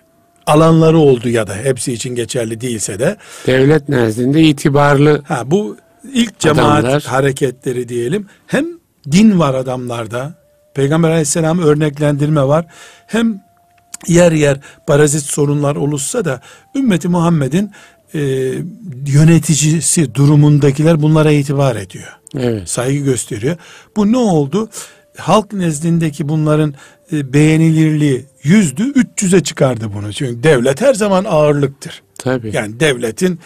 [0.47, 3.17] Alanları oldu ya da hepsi için geçerli değilse de.
[3.47, 5.77] Devlet nezdinde itibarlı ha, Bu
[6.13, 7.03] ilk cemaat adamlar.
[7.03, 8.27] hareketleri diyelim.
[8.47, 8.67] Hem
[9.13, 10.35] din var adamlarda.
[10.75, 12.67] Peygamber aleyhisselam örneklendirme var.
[13.07, 13.44] Hem
[14.09, 16.41] yer yer parazit sorunlar oluşsa da
[16.75, 17.71] ümmeti Muhammed'in
[18.15, 18.21] e,
[19.07, 22.09] yöneticisi durumundakiler bunlara itibar ediyor.
[22.39, 22.69] Evet.
[22.69, 23.57] Saygı gösteriyor.
[23.97, 24.69] Bu ne oldu?
[25.17, 26.75] Halk nezdindeki bunların
[27.13, 30.13] e, beğenilirliği yüzdü, 300'e çıkardı bunu.
[30.13, 32.03] Çünkü devlet her zaman ağırlıktır.
[32.19, 32.51] Tabii.
[32.57, 33.39] Yani devletin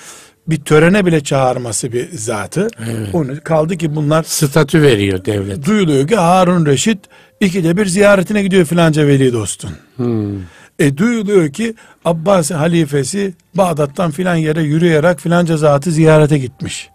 [0.48, 2.68] bir törene bile çağırması bir zatı.
[2.88, 3.08] Evet.
[3.12, 5.66] Onu kaldı ki bunlar Statü veriyor devlet.
[5.66, 6.98] duyuluyor ki Harun Reşit
[7.40, 9.70] ikide bir ziyaretine gidiyor filanca veli dostun.
[9.96, 10.42] Hmm.
[10.78, 11.74] E duyuluyor ki
[12.04, 16.90] Abbasi halifesi Bağdat'tan filan yere yürüyerek filanca zatı ziyarete gitmiş.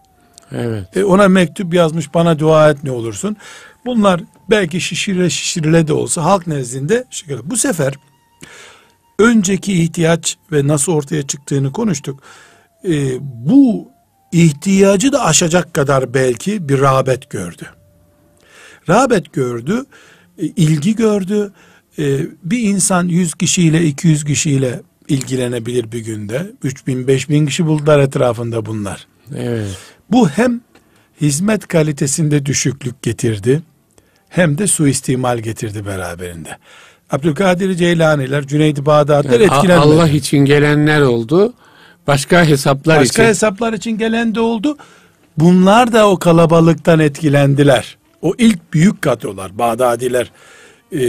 [0.51, 0.97] Evet.
[0.97, 3.37] E ona mektup yazmış bana dua et ne olursun.
[3.85, 7.49] Bunlar belki şişirile şişirile de olsa halk nezdinde şöyle.
[7.49, 7.93] Bu sefer
[9.19, 12.19] önceki ihtiyaç ve nasıl ortaya çıktığını konuştuk.
[12.87, 13.87] E, bu
[14.31, 17.65] ihtiyacı da aşacak kadar belki bir rağbet gördü.
[18.89, 19.85] Rağbet gördü,
[20.37, 21.51] ilgi gördü.
[21.99, 26.51] E, bir insan 100 kişiyle 200 kişiyle ilgilenebilir bir günde.
[26.63, 29.07] 3000 5000 kişi buldular etrafında bunlar.
[29.37, 29.67] Evet.
[30.11, 30.61] Bu hem
[31.21, 33.61] hizmet kalitesinde düşüklük getirdi
[34.29, 36.57] hem de suistimal getirdi beraberinde.
[37.11, 39.73] Abdülkadir Ceylaniler, Cüneyd-i Bağdadiler Yani etkilenmedi.
[39.73, 41.53] Allah için gelenler oldu.
[42.07, 43.29] Başka hesaplar Başka için.
[43.29, 44.77] hesaplar için gelen de oldu.
[45.37, 47.97] Bunlar da o kalabalıktan etkilendiler.
[48.23, 50.31] O ilk büyük kadrolar, Bağdadiler,
[50.91, 50.99] e,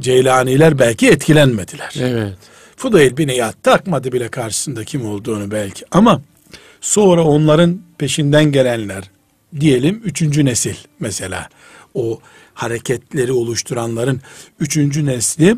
[0.00, 1.94] Ceylaniler belki etkilenmediler.
[2.00, 2.38] Evet.
[2.76, 5.84] Fudayl bin İyad takmadı bile karşısında kim olduğunu belki.
[5.90, 6.22] Ama
[6.80, 9.10] sonra onların peşinden gelenler
[9.60, 11.48] diyelim üçüncü nesil mesela
[11.94, 12.20] o
[12.54, 14.20] hareketleri oluşturanların
[14.60, 15.56] üçüncü nesli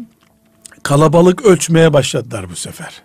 [0.82, 3.02] kalabalık ölçmeye başladılar bu sefer.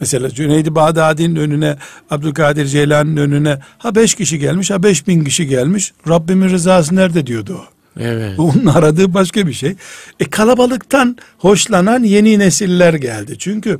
[0.00, 1.76] Mesela Cüneydi Bağdadi'nin önüne,
[2.10, 5.92] Abdülkadir Ceylan'ın önüne ha beş kişi gelmiş ha beş bin kişi gelmiş.
[6.08, 7.64] Rabbimin rızası nerede diyordu o.
[8.00, 8.38] Evet.
[8.38, 9.74] Onun aradığı başka bir şey.
[10.20, 13.34] E kalabalıktan hoşlanan yeni nesiller geldi.
[13.38, 13.78] Çünkü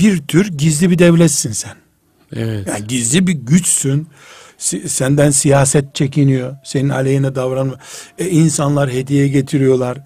[0.00, 1.74] bir tür gizli bir devletsin sen.
[2.36, 2.68] Evet.
[2.68, 4.08] Yani gizli bir güçsün.
[4.58, 6.56] Si- Senden siyaset çekiniyor.
[6.64, 7.74] Senin aleyhine davranma.
[8.18, 9.98] E, insanlar hediye getiriyorlar.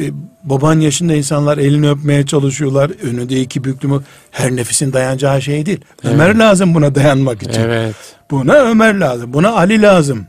[0.00, 0.10] E,
[0.44, 2.90] baban yaşında insanlar elini öpmeye çalışıyorlar.
[3.02, 4.04] Önünde iki büklüm.
[4.30, 5.80] Her nefesin dayanacağı şey değil.
[6.04, 7.60] Ömer lazım buna dayanmak için.
[7.60, 7.94] Evet.
[8.30, 9.32] Buna Ömer lazım.
[9.32, 10.26] Buna Ali lazım.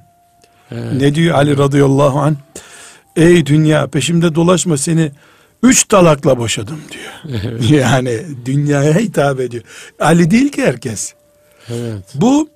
[0.71, 0.93] Evet.
[0.93, 2.37] Ne diyor Ali radıyallahu an?
[3.15, 5.11] Ey dünya peşimde dolaşma seni
[5.63, 7.59] üç talakla boşadım diyor.
[7.69, 9.63] yani dünyaya hitap ediyor.
[9.99, 11.13] Ali değil ki herkes.
[11.69, 12.03] Evet.
[12.15, 12.49] Bu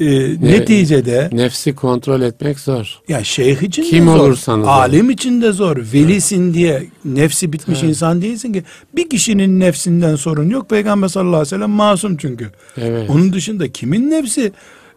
[0.00, 0.06] e,
[0.40, 3.00] neticede Nefsi kontrol etmek zor.
[3.08, 4.18] ya şeyh için Kim de zor.
[4.18, 5.76] olursanız alim için de zor.
[5.76, 8.62] Velisin diye nefsi bitmiş insan değilsin ki.
[8.96, 10.70] Bir kişinin nefsinden sorun yok.
[10.70, 12.50] Peygamber sallallahu aleyhi ve sellem masum çünkü.
[12.76, 13.10] Evet.
[13.10, 14.52] Onun dışında kimin nefsi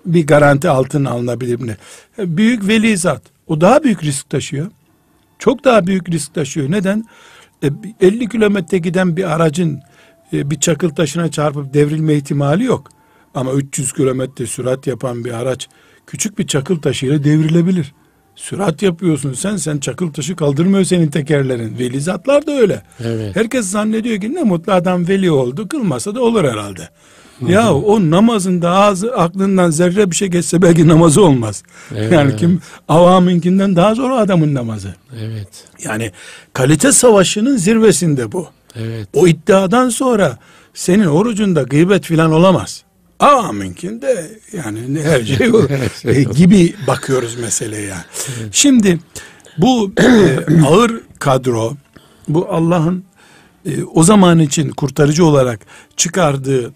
[0.05, 1.77] bir garanti altına alınabilir mi?
[2.17, 3.21] Büyük veli zat.
[3.47, 4.67] O daha büyük risk taşıyor.
[5.39, 6.71] Çok daha büyük risk taşıyor.
[6.71, 7.05] Neden?
[7.63, 7.67] E,
[8.01, 9.79] 50 kilometre giden bir aracın
[10.33, 12.89] e, bir çakıl taşına çarpıp devrilme ihtimali yok.
[13.35, 15.67] Ama 300 kilometre sürat yapan bir araç
[16.07, 17.93] küçük bir çakıl taşıyla devrilebilir.
[18.35, 21.79] Sürat yapıyorsun sen, sen çakıl taşı kaldırmıyor senin tekerlerin.
[21.79, 22.83] Veli zatlar da öyle.
[23.03, 23.35] Evet.
[23.35, 26.89] Herkes zannediyor ki ne mutlu adam veli oldu, kılmasa da olur herhalde.
[27.47, 31.63] Ya o namazında ağzı aklından zerre bir şey geçse belki namazı olmaz.
[31.95, 32.11] Evet.
[32.11, 34.95] Yani kim avamınkinden daha zor adamın namazı.
[35.19, 35.65] Evet.
[35.83, 36.11] Yani
[36.53, 38.47] kalite savaşının zirvesinde bu.
[38.75, 39.07] Evet.
[39.13, 40.37] O iddiadan sonra
[40.73, 42.83] senin orucunda gıybet filan olamaz.
[43.23, 45.69] Avaminkinde yani her şey olur.
[45.69, 46.35] Her şey E, olur.
[46.35, 47.87] gibi bakıyoruz meseleye.
[47.87, 48.03] yani.
[48.51, 48.99] Şimdi
[49.57, 51.73] bu e, ağır kadro
[52.27, 53.03] bu Allah'ın
[53.65, 55.59] e, o zaman için kurtarıcı olarak
[55.97, 56.73] çıkardığı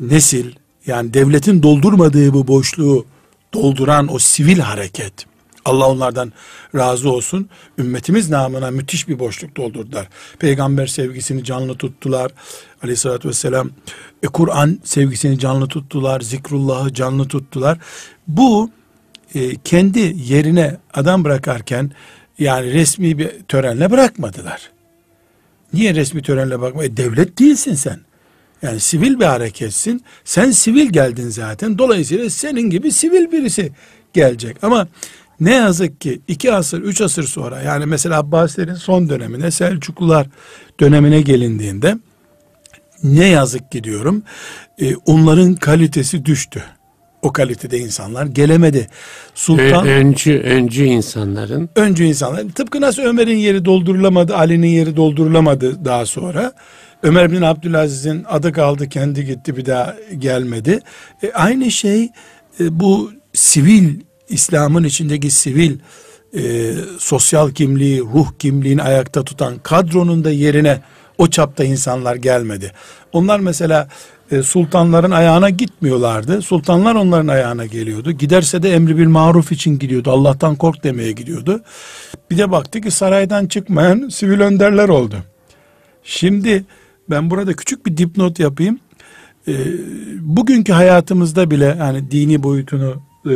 [0.00, 0.46] nesil
[0.86, 3.06] yani devletin doldurmadığı bu boşluğu
[3.54, 5.12] dolduran o sivil hareket
[5.64, 6.32] Allah onlardan
[6.74, 7.48] razı olsun.
[7.78, 10.08] Ümmetimiz namına müthiş bir boşluk doldurdular.
[10.38, 12.32] Peygamber sevgisini canlı tuttular.
[12.82, 13.70] Aleyhissalatü vesselam
[14.22, 16.20] e, Kur'an sevgisini canlı tuttular.
[16.20, 17.78] Zikrullah'ı canlı tuttular.
[18.28, 18.70] Bu
[19.34, 21.90] e, kendi yerine adam bırakarken
[22.38, 24.70] yani resmi bir törenle bırakmadılar.
[25.72, 26.84] Niye resmi törenle bakma?
[26.84, 28.00] E, devlet değilsin sen.
[28.62, 30.04] Yani sivil bir hareketsin.
[30.24, 31.78] Sen sivil geldin zaten.
[31.78, 33.72] Dolayısıyla senin gibi sivil birisi
[34.12, 34.64] gelecek.
[34.64, 34.88] Ama
[35.40, 40.26] ne yazık ki iki asır, üç asır sonra yani mesela Abbasilerin son dönemine, Selçuklular
[40.80, 41.96] dönemine gelindiğinde
[43.02, 44.22] ne yazık ki diyorum
[44.80, 46.62] e, onların kalitesi düştü.
[47.22, 48.86] O kalitede insanlar gelemedi.
[49.34, 55.84] Sultan Ö- öncü, öncü insanların öncü insanlar tıpkı nasıl Ömer'in yeri doldurulamadı, Ali'nin yeri doldurulamadı
[55.84, 56.52] daha sonra.
[57.02, 60.80] Ömer bin Abdülaziz'in adı kaldı kendi gitti bir daha gelmedi.
[61.22, 62.02] E, aynı şey
[62.60, 65.78] e, bu sivil İslam'ın içindeki sivil
[66.36, 70.80] e, sosyal kimliği, ruh kimliğini ayakta tutan kadronun da yerine
[71.18, 72.72] o çapta insanlar gelmedi.
[73.12, 73.88] Onlar mesela
[74.30, 76.42] e, sultanların ayağına gitmiyorlardı.
[76.42, 78.12] Sultanlar onların ayağına geliyordu.
[78.12, 80.10] Giderse de emri bil maruf için gidiyordu.
[80.10, 81.62] Allah'tan kork demeye gidiyordu.
[82.30, 85.16] Bir de baktı ki saraydan çıkmayan sivil önderler oldu.
[86.04, 86.64] Şimdi
[87.10, 88.78] ben burada küçük bir dipnot yapayım.
[89.48, 89.54] e,
[90.20, 93.30] bugünkü hayatımızda bile yani dini boyutunu e,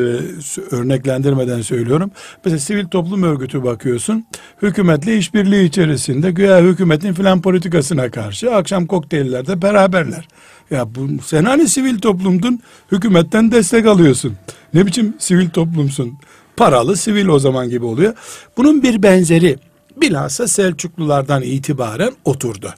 [0.71, 2.11] örneklendirmeden söylüyorum.
[2.45, 4.27] Mesela sivil toplum örgütü bakıyorsun.
[4.63, 10.29] Hükümetle işbirliği içerisinde güya hükümetin filan politikasına karşı akşam kokteyllerde beraberler.
[10.71, 12.61] Ya bu sen hani sivil toplumdun
[12.93, 14.33] hükümetten destek alıyorsun.
[14.75, 16.13] Ne biçim sivil toplumsun?
[16.57, 18.15] Paralı sivil o zaman gibi oluyor.
[18.57, 19.57] Bunun bir benzeri
[19.97, 22.75] bilhassa Selçuklulardan itibaren oturdu.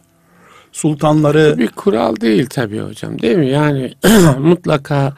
[0.72, 3.50] Sultanları bir kural değil tabii hocam değil mi?
[3.50, 3.94] Yani
[4.38, 5.14] mutlaka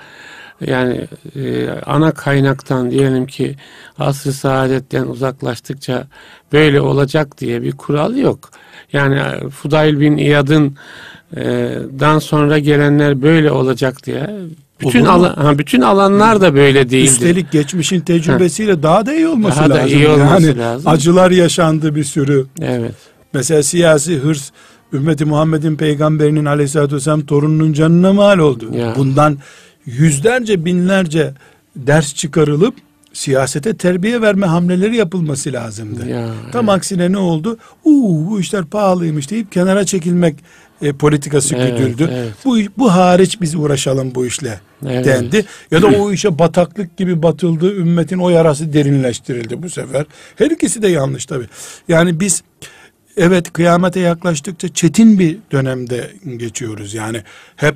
[0.66, 3.57] yani e, ana kaynaktan diyelim ki
[3.99, 6.07] asr-ı saadetten uzaklaştıkça
[6.53, 8.51] böyle olacak diye bir kural yok.
[8.92, 10.77] Yani Fudayl bin İyad'ın
[11.37, 11.42] e,
[12.01, 14.31] dan sonra gelenler böyle olacak diye
[14.81, 17.11] bütün alan, ha, bütün alanlar da böyle değildi.
[17.11, 18.83] Üstelik geçmişin tecrübesiyle ha.
[18.83, 19.85] daha da iyi olması daha lazım.
[19.85, 20.92] Da iyi olması yani lazım.
[20.92, 22.47] acılar yaşandı bir sürü.
[22.61, 22.94] Evet.
[23.33, 24.51] Mesela siyasi hırs
[24.92, 28.75] ümmeti Muhammed'in peygamberinin aleyhissalatü vesselam torununun canına mal oldu.
[28.75, 28.94] Ya.
[28.97, 29.38] Bundan
[29.98, 31.33] yüzlerce binlerce
[31.77, 32.74] ders çıkarılıp
[33.12, 36.09] siyasete terbiye verme hamleleri yapılması lazımdı.
[36.09, 36.77] Ya, Tam evet.
[36.79, 37.59] aksine ne oldu?
[37.85, 40.35] Uuu bu işler pahalıymış deyip kenara çekilmek
[40.83, 42.11] e, politikası Evet, güdüldü.
[42.12, 42.33] evet.
[42.44, 45.05] Bu bu hariç biz uğraşalım bu işle Evet.
[45.07, 45.44] dendi.
[45.70, 47.74] Ya da o işe bataklık gibi batıldı.
[47.77, 50.07] Ümmetin o yarası derinleştirildi bu sefer.
[50.37, 51.46] Her ikisi de yanlış tabii.
[51.88, 52.42] Yani biz
[53.16, 56.94] evet kıyamete yaklaştıkça çetin bir dönemde geçiyoruz.
[56.94, 57.22] Yani
[57.57, 57.74] hep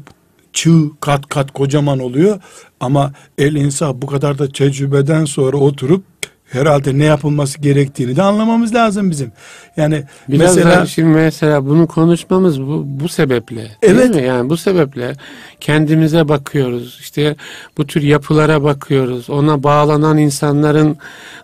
[0.52, 2.40] çığ kat kat kocaman oluyor
[2.80, 6.04] ama el insaf bu kadar da tecrübeden sonra oturup
[6.52, 9.32] herhalde ne yapılması gerektiğini de anlamamız lazım bizim.
[9.76, 13.56] Yani Biraz mesela şimdi mesela bunu konuşmamız bu, bu sebeple.
[13.56, 14.14] Değil Evet.
[14.14, 14.22] mi?
[14.22, 15.12] Yani bu sebeple
[15.60, 16.98] kendimize bakıyoruz.
[17.00, 17.36] İşte
[17.78, 19.30] bu tür yapılara bakıyoruz.
[19.30, 20.96] Ona bağlanan insanların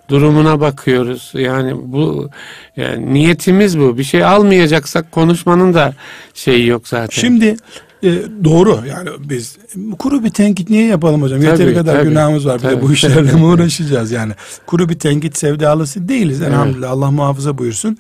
[0.08, 1.30] durumuna bakıyoruz.
[1.34, 2.30] Yani bu
[2.76, 3.98] yani niyetimiz bu.
[3.98, 5.94] Bir şey almayacaksak konuşmanın da
[6.34, 7.20] şeyi yok zaten.
[7.20, 7.56] Şimdi
[8.02, 9.58] e, doğru yani biz
[9.98, 11.42] kuru bir tenkit niye yapalım hocam?
[11.42, 12.08] Yeteri Tabii, kadar tabii.
[12.08, 12.58] günahımız var.
[12.58, 12.82] Bir de Tabii.
[12.82, 14.32] bu işlerle mi uğraşacağız yani?
[14.66, 16.90] Kuru bir tenkit sevdalısı değiliz elhamdülillah.
[16.90, 17.98] Allah muhafaza buyursun.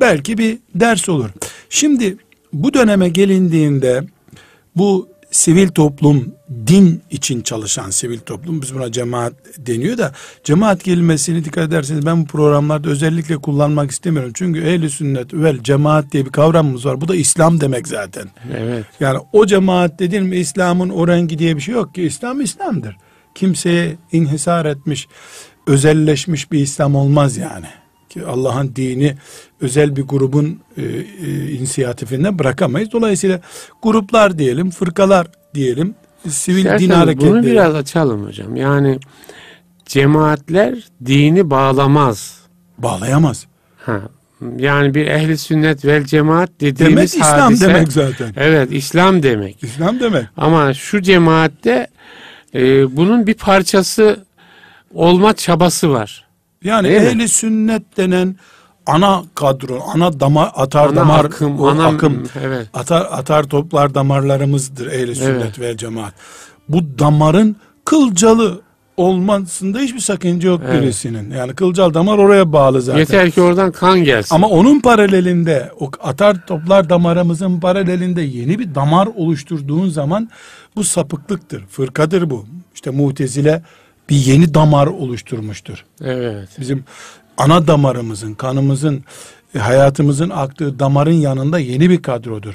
[0.00, 1.30] Belki bir ders olur.
[1.70, 2.16] Şimdi
[2.52, 4.04] bu döneme gelindiğinde
[4.76, 6.34] bu sivil toplum
[6.66, 10.12] din için çalışan sivil toplum biz buna cemaat deniyor da
[10.44, 14.32] cemaat kelimesini dikkat ederseniz ben bu programlarda özellikle kullanmak istemiyorum.
[14.34, 17.00] Çünkü ehli sünnet vel cemaat diye bir kavramımız var.
[17.00, 18.28] Bu da İslam demek zaten.
[18.56, 18.84] Evet.
[19.00, 22.02] Yani o cemaat dedin mi İslam'ın o rengi diye bir şey yok ki.
[22.02, 22.96] İslam İslam'dır.
[23.34, 25.08] Kimseye inhisar etmiş,
[25.66, 27.66] özelleşmiş bir İslam olmaz yani.
[28.08, 29.14] Ki Allah'ın dini
[29.60, 32.92] özel bir grubun e, e, inisiyatifinde bırakamayız.
[32.92, 33.40] Dolayısıyla
[33.82, 35.94] gruplar diyelim, fırkalar diyelim,
[36.28, 37.32] sivil din İsterseniz hareketleri.
[37.32, 38.56] Bunu biraz açalım hocam.
[38.56, 38.98] Yani
[39.86, 42.38] cemaatler dini bağlamaz.
[42.78, 43.46] bağlayamaz.
[43.78, 44.00] Ha,
[44.56, 48.32] yani bir ehli sünnet vel cemaat dediğimiz Demek İslam hadise, demek zaten.
[48.36, 49.62] Evet İslam demek.
[49.64, 50.26] İslam demek.
[50.36, 51.86] Ama şu cemaatte
[52.54, 54.24] e, bunun bir parçası
[54.94, 56.27] olma çabası var.
[56.64, 57.06] Yani Değil mi?
[57.06, 58.36] ehli sünnet denen
[58.86, 62.66] ana kadro, ana damar, atar Ana damar, akım, o ana akım, evet.
[62.74, 65.60] atar, atar toplar damarlarımızdır ehli sünnet Evet.
[65.60, 66.14] ve cemaat.
[66.68, 68.60] Bu damarın kılcalı
[68.96, 70.82] olmasında hiçbir sakınca yok Evet.
[70.82, 71.30] birisinin.
[71.30, 72.98] Yani kılcal damar oraya bağlı zaten.
[73.00, 74.34] Yeter ki oradan kan gelsin.
[74.34, 80.30] Ama onun paralelinde o atar toplar damarımızın paralelinde yeni bir damar oluşturduğun zaman
[80.76, 81.66] bu sapıklıktır.
[81.66, 82.46] Fırkadır bu.
[82.74, 83.62] İşte mutezile
[84.10, 85.84] bir yeni damar oluşturmuştur.
[86.04, 86.48] evet.
[86.60, 86.84] Bizim
[87.38, 89.04] ana damarımızın, kanımızın,
[89.54, 92.54] e, hayatımızın aktığı damarın yanında yeni bir kadrodur.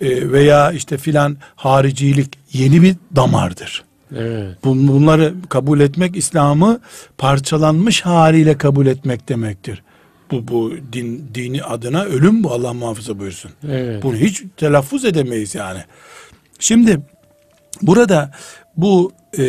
[0.00, 3.84] E, veya işte filan haricilik yeni bir damardır.
[4.16, 4.56] Evet.
[4.64, 6.80] Bun- Bunları kabul etmek İslam'ı
[7.18, 9.82] parçalanmış haliyle kabul etmek demektir.
[10.30, 13.50] Bu, bu din, dini adına ölüm bu Allah muhafaza buyursun.
[13.68, 14.02] Evet.
[14.02, 15.80] Bunu hiç telaffuz edemeyiz yani.
[16.58, 17.00] Şimdi
[17.82, 18.30] burada
[18.76, 19.44] bu e,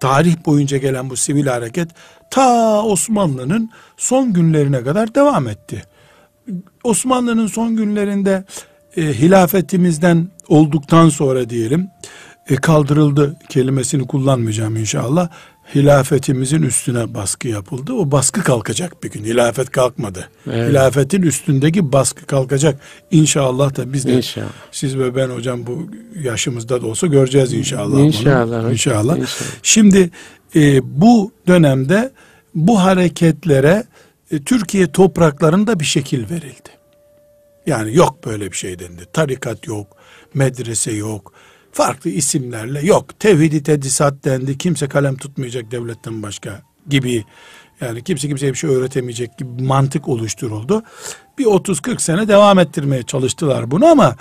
[0.00, 1.88] tarih boyunca gelen bu sivil hareket
[2.30, 5.82] ta Osmanlı'nın son günlerine kadar devam etti.
[6.84, 8.44] Osmanlı'nın son günlerinde
[8.96, 11.90] e, hilafetimizden olduktan sonra diyelim
[12.48, 15.28] e, kaldırıldı kelimesini kullanmayacağım inşallah.
[15.74, 17.92] Hilafetimizin üstüne baskı yapıldı.
[17.92, 19.24] O baskı kalkacak bir gün.
[19.24, 20.28] Hilafet kalkmadı.
[20.46, 20.70] Evet.
[20.70, 22.80] Hilafetin üstündeki baskı kalkacak.
[23.10, 24.46] İnşallah da biz de İnşallah.
[24.72, 25.86] siz ve ben hocam bu
[26.22, 27.92] yaşımızda da olsa göreceğiz inşallah.
[27.92, 28.00] bunu.
[28.00, 29.18] İnşallah hocam, İnşallah.
[29.18, 29.50] inşallah.
[29.62, 30.10] Şimdi
[30.56, 32.10] e, bu dönemde
[32.54, 33.84] bu hareketlere
[34.30, 36.70] e, Türkiye topraklarında bir şekil verildi.
[37.66, 39.02] Yani yok böyle bir şey dendi.
[39.12, 39.86] Tarikat yok,
[40.34, 41.32] medrese yok,
[41.72, 43.20] farklı isimlerle yok.
[43.20, 44.58] Tevhidi tedrisat dendi.
[44.58, 47.24] Kimse kalem tutmayacak devletten başka gibi.
[47.80, 50.82] Yani kimse kimseye bir şey öğretemeyecek gibi bir mantık oluşturuldu.
[51.38, 54.16] Bir 30-40 sene devam ettirmeye çalıştılar bunu ama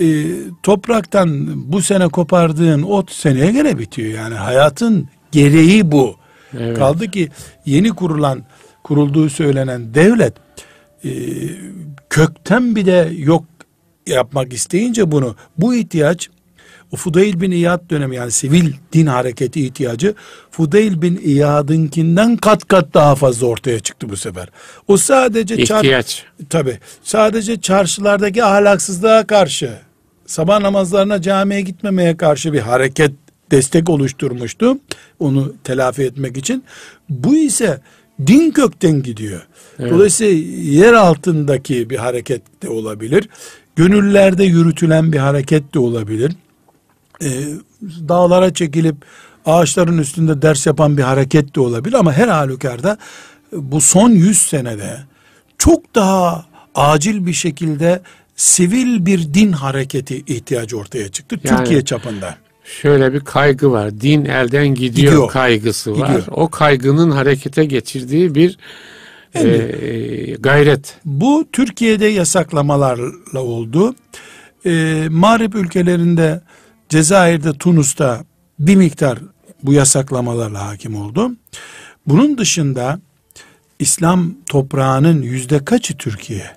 [0.00, 0.24] e,
[0.62, 4.08] topraktan bu sene kopardığın ot seneye gene bitiyor.
[4.08, 6.16] Yani hayatın gereği bu.
[6.58, 6.78] Evet.
[6.78, 7.28] Kaldı ki
[7.66, 8.44] yeni kurulan
[8.82, 10.34] kurulduğu söylenen devlet
[11.04, 11.10] e,
[12.10, 13.44] kökten bir de yok
[14.06, 16.30] yapmak isteyince bunu bu ihtiyaç
[16.94, 20.14] o Fudayl bin İyad dönemi yani sivil din hareketi ihtiyacı
[20.50, 24.48] Fudayl bin İyad'ınkinden kat kat daha fazla ortaya çıktı bu sefer.
[24.88, 26.24] O sadece ihtiyaç.
[26.50, 29.70] tabi sadece çarşılardaki ahlaksızlığa karşı
[30.26, 33.12] sabah namazlarına camiye gitmemeye karşı bir hareket
[33.50, 34.78] destek oluşturmuştu.
[35.18, 36.64] Onu telafi etmek için.
[37.08, 37.80] Bu ise
[38.26, 39.46] din kökten gidiyor.
[39.78, 39.92] Evet.
[39.92, 40.32] Dolayısıyla
[40.82, 43.28] yer altındaki bir hareket de olabilir.
[43.76, 46.32] Gönüllerde yürütülen bir hareket de olabilir.
[47.22, 47.44] Ee,
[47.82, 48.96] dağlara çekilip
[49.46, 52.98] ağaçların üstünde ders yapan bir hareket de olabilir ama her halükarda
[53.52, 54.98] bu son yüz senede
[55.58, 58.02] çok daha acil bir şekilde
[58.36, 62.36] sivil bir din hareketi ihtiyacı ortaya çıktı yani, Türkiye çapında.
[62.64, 64.00] Şöyle bir kaygı var.
[64.00, 65.30] Din elden gidiyor, gidiyor.
[65.30, 66.06] kaygısı var.
[66.06, 66.24] Gidiyor.
[66.30, 68.58] O kaygının harekete geçirdiği bir
[69.34, 70.96] yani, e, gayret.
[71.04, 73.94] Bu Türkiye'de yasaklamalarla oldu.
[74.66, 76.40] E, Mağrip ülkelerinde
[76.94, 78.24] Cezayir'de, Tunus'ta
[78.58, 79.18] bir miktar
[79.62, 81.30] bu yasaklamalarla hakim oldu.
[82.06, 82.98] Bunun dışında
[83.78, 86.50] İslam toprağının yüzde kaçı Türkiye?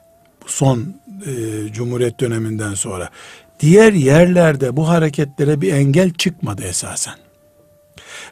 [0.46, 1.32] Son e,
[1.74, 3.10] Cumhuriyet döneminden sonra.
[3.60, 7.16] Diğer yerlerde bu hareketlere bir engel çıkmadı esasen.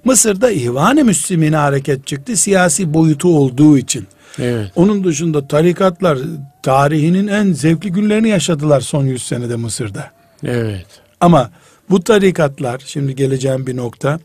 [0.04, 4.08] Mısır'da İhvan-ı Müslümine hareket çıktı siyasi boyutu olduğu için.
[4.40, 4.72] Evet.
[4.76, 6.20] Onun dışında tarikatlar
[6.64, 10.12] tarihinin en zevkli günlerini yaşadılar son yüz senede Mısır'da.
[10.44, 10.88] Evet.
[11.20, 11.52] Ama
[11.90, 14.20] bu tarikatlar şimdi geleceğim bir nokta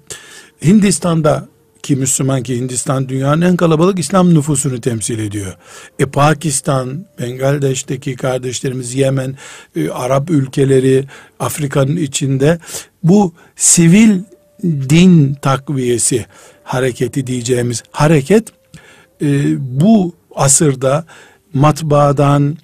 [0.64, 1.48] Hindistan'da
[1.82, 5.56] ki Müslüman ki Hindistan dünyanın en kalabalık İslam nüfusunu temsil ediyor.
[5.98, 9.36] E Pakistan, Bengaldeş'teki kardeşlerimiz Yemen,
[9.76, 11.04] e, Arap ülkeleri,
[11.40, 12.58] Afrika'nın içinde
[13.02, 14.18] bu sivil
[14.62, 16.26] din takviyesi
[16.64, 18.48] hareketi diyeceğimiz hareket
[19.22, 19.26] e,
[19.80, 21.04] bu asırda
[21.54, 22.56] matbaadan,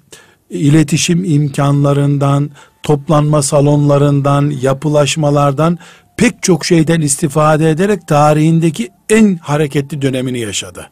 [0.49, 2.51] iletişim imkanlarından,
[2.87, 5.77] toplanma salonlarından, yapılaşmalardan
[6.17, 10.89] pek çok şeyden istifade ederek tarihindeki en hareketli dönemini yaşadı.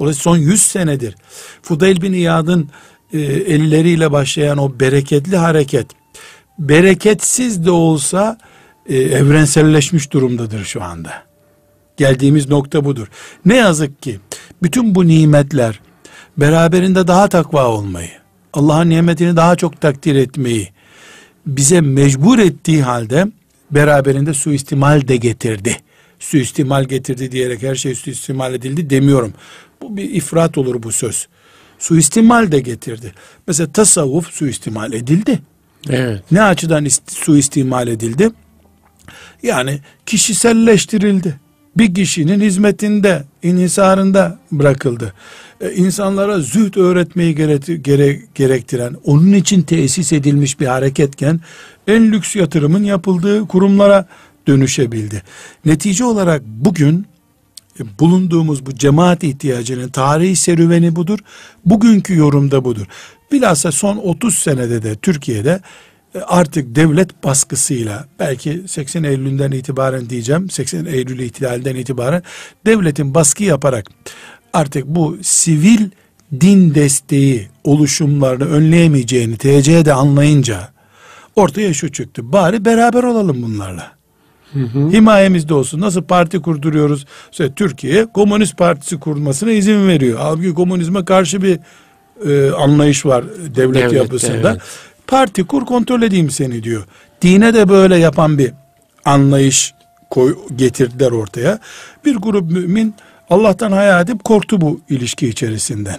[0.00, 1.14] Dolayısıyla son 100 senedir
[1.62, 2.70] Fudayl bin İyad'ın
[3.12, 5.86] e, elleriyle başlayan o bereketli hareket
[6.58, 8.38] bereketsiz de olsa
[8.86, 11.12] e, evrenselleşmiş durumdadır şu anda.
[11.96, 13.08] Geldiğimiz nokta budur.
[13.44, 14.20] Ne yazık ki
[14.62, 15.80] bütün bu nimetler
[16.36, 18.10] beraberinde daha takva olmayı,
[18.52, 20.74] Allah'ın nimetini daha çok takdir etmeyi
[21.46, 23.26] bize mecbur ettiği halde
[23.70, 25.76] beraberinde suistimal de getirdi.
[26.18, 29.32] Suistimal getirdi diyerek her şey suistimal edildi demiyorum.
[29.82, 31.28] Bu bir ifrat olur bu söz.
[31.78, 33.12] Suistimal de getirdi.
[33.46, 35.38] Mesela tasavvuf suistimal edildi.
[35.90, 36.22] Evet.
[36.32, 38.30] Ne açıdan suistimal edildi?
[39.42, 41.40] Yani kişiselleştirildi.
[41.76, 45.14] Bir kişinin hizmetinde, inhisarında bırakıldı.
[45.64, 51.40] Ee, insanlara zühd öğretmeyi gere, gerektiren, onun için tesis edilmiş bir hareketken
[51.86, 54.06] en lüks yatırımın yapıldığı kurumlara
[54.46, 55.22] dönüşebildi.
[55.64, 57.06] Netice olarak bugün
[57.80, 61.18] e, bulunduğumuz bu cemaat ihtiyacının tarihi serüveni budur.
[61.64, 62.86] Bugünkü yorumda budur.
[63.32, 65.60] Bilhassa son 30 senede de Türkiye'de
[66.14, 72.22] e, artık devlet baskısıyla belki 80 Eylül'den itibaren diyeceğim 80 Eylül ihtilalinden itibaren
[72.66, 73.86] devletin baskı yaparak
[74.54, 75.90] artık bu sivil
[76.40, 80.68] din desteği oluşumlarını önleyemeyeceğini TC'de anlayınca
[81.36, 82.32] ortaya şu çıktı.
[82.32, 83.92] Bari beraber olalım bunlarla.
[84.52, 84.90] Hı hı.
[84.90, 85.80] Himayemizde olsun.
[85.80, 87.06] Nasıl parti kurduruyoruz?
[87.30, 90.18] İşte Türkiye Komünist Partisi kurulmasına izin veriyor.
[90.22, 91.58] Halbuki komünizme karşı bir
[92.28, 93.24] e, anlayış var
[93.56, 94.50] devlet, devlet yapısında.
[94.50, 94.62] Evet.
[95.06, 96.84] Parti kur kontrol edeyim seni diyor.
[97.22, 98.52] Dine de böyle yapan bir
[99.04, 99.74] anlayış
[100.10, 101.58] koy, getirdiler ortaya.
[102.04, 102.94] Bir grup mümin
[103.30, 105.98] Allah'tan hayal edip korktu bu ilişki içerisinden.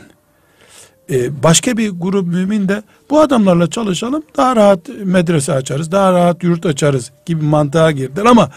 [1.11, 6.43] Ee, başka bir grup mümin de bu adamlarla çalışalım daha rahat medrese açarız daha rahat
[6.43, 8.51] yurt açarız gibi mantığa girdiler ama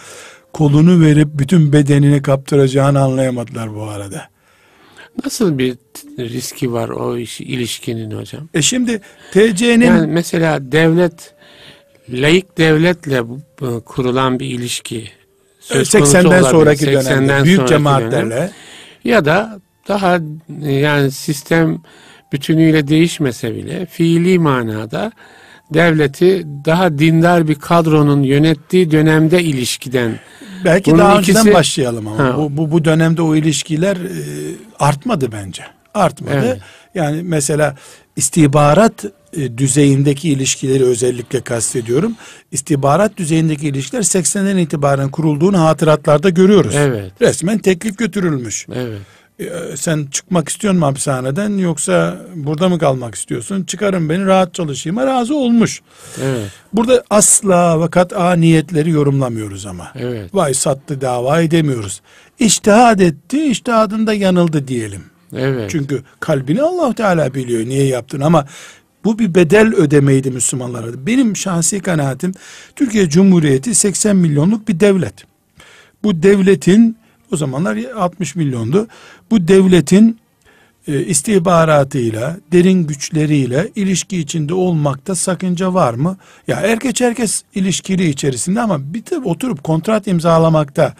[0.52, 4.28] kolunu verip bütün bedenini kaptıracağını anlayamadılar bu arada.
[5.24, 5.76] Nasıl bir
[6.18, 8.48] riski var o iş, ilişkinin hocam?
[8.54, 9.00] E şimdi
[9.32, 9.86] TC'nin...
[9.86, 11.34] Yani mesela devlet,
[12.08, 13.22] laik devletle
[13.84, 15.17] kurulan bir ilişki
[15.70, 18.50] 80'den sonraki 80'den dönemde büyük cemaatlerle dönem.
[19.04, 20.18] ya da daha
[20.60, 21.82] yani sistem
[22.32, 25.12] bütünüyle değişmese bile fiili manada
[25.74, 30.18] devleti daha dindar bir kadronun yönettiği dönemde ilişkiden
[30.64, 32.36] belki Bunun daha ikisi, önceden başlayalım ama ha.
[32.36, 34.10] bu, bu bu dönemde o ilişkiler e,
[34.78, 35.62] artmadı bence.
[35.94, 36.34] Artmadı.
[36.34, 36.58] Evet.
[36.94, 37.74] Yani mesela
[38.16, 42.14] istihbarat e, düzeyindeki ilişkileri özellikle kastediyorum.
[42.52, 46.74] İstihbarat düzeyindeki ilişkiler 80'den itibaren kurulduğunu hatıratlarda görüyoruz.
[46.76, 47.12] Evet.
[47.20, 48.66] Resmen teklif götürülmüş.
[48.74, 48.98] Evet.
[49.38, 53.64] E, sen çıkmak istiyorsun mu hapishaneden yoksa burada mı kalmak istiyorsun?
[53.64, 54.96] Çıkarın beni rahat çalışayım.
[54.96, 55.80] Razı olmuş.
[56.22, 56.50] Evet.
[56.72, 59.92] Burada asla ve kat'a niyetleri yorumlamıyoruz ama.
[59.94, 60.34] Evet.
[60.34, 62.00] Vay sattı dava edemiyoruz.
[62.38, 65.04] İçtihad etti, içtihadında yanıldı diyelim.
[65.36, 65.70] Evet.
[65.70, 68.46] Çünkü kalbini Allah Teala biliyor niye yaptın ama
[69.04, 71.06] bu bir bedel ödemeydi Müslümanlara.
[71.06, 72.32] Benim şahsi kanaatim
[72.76, 75.14] Türkiye Cumhuriyeti 80 milyonluk bir devlet.
[76.02, 76.96] Bu devletin
[77.32, 78.88] o zamanlar 60 milyondu.
[79.30, 80.18] Bu devletin
[80.88, 86.16] e, istihbaratıyla, derin güçleriyle ilişki içinde olmakta sakınca var mı?
[86.48, 90.94] Ya herkes herkes ilişkili içerisinde ama bir de oturup kontrat imzalamakta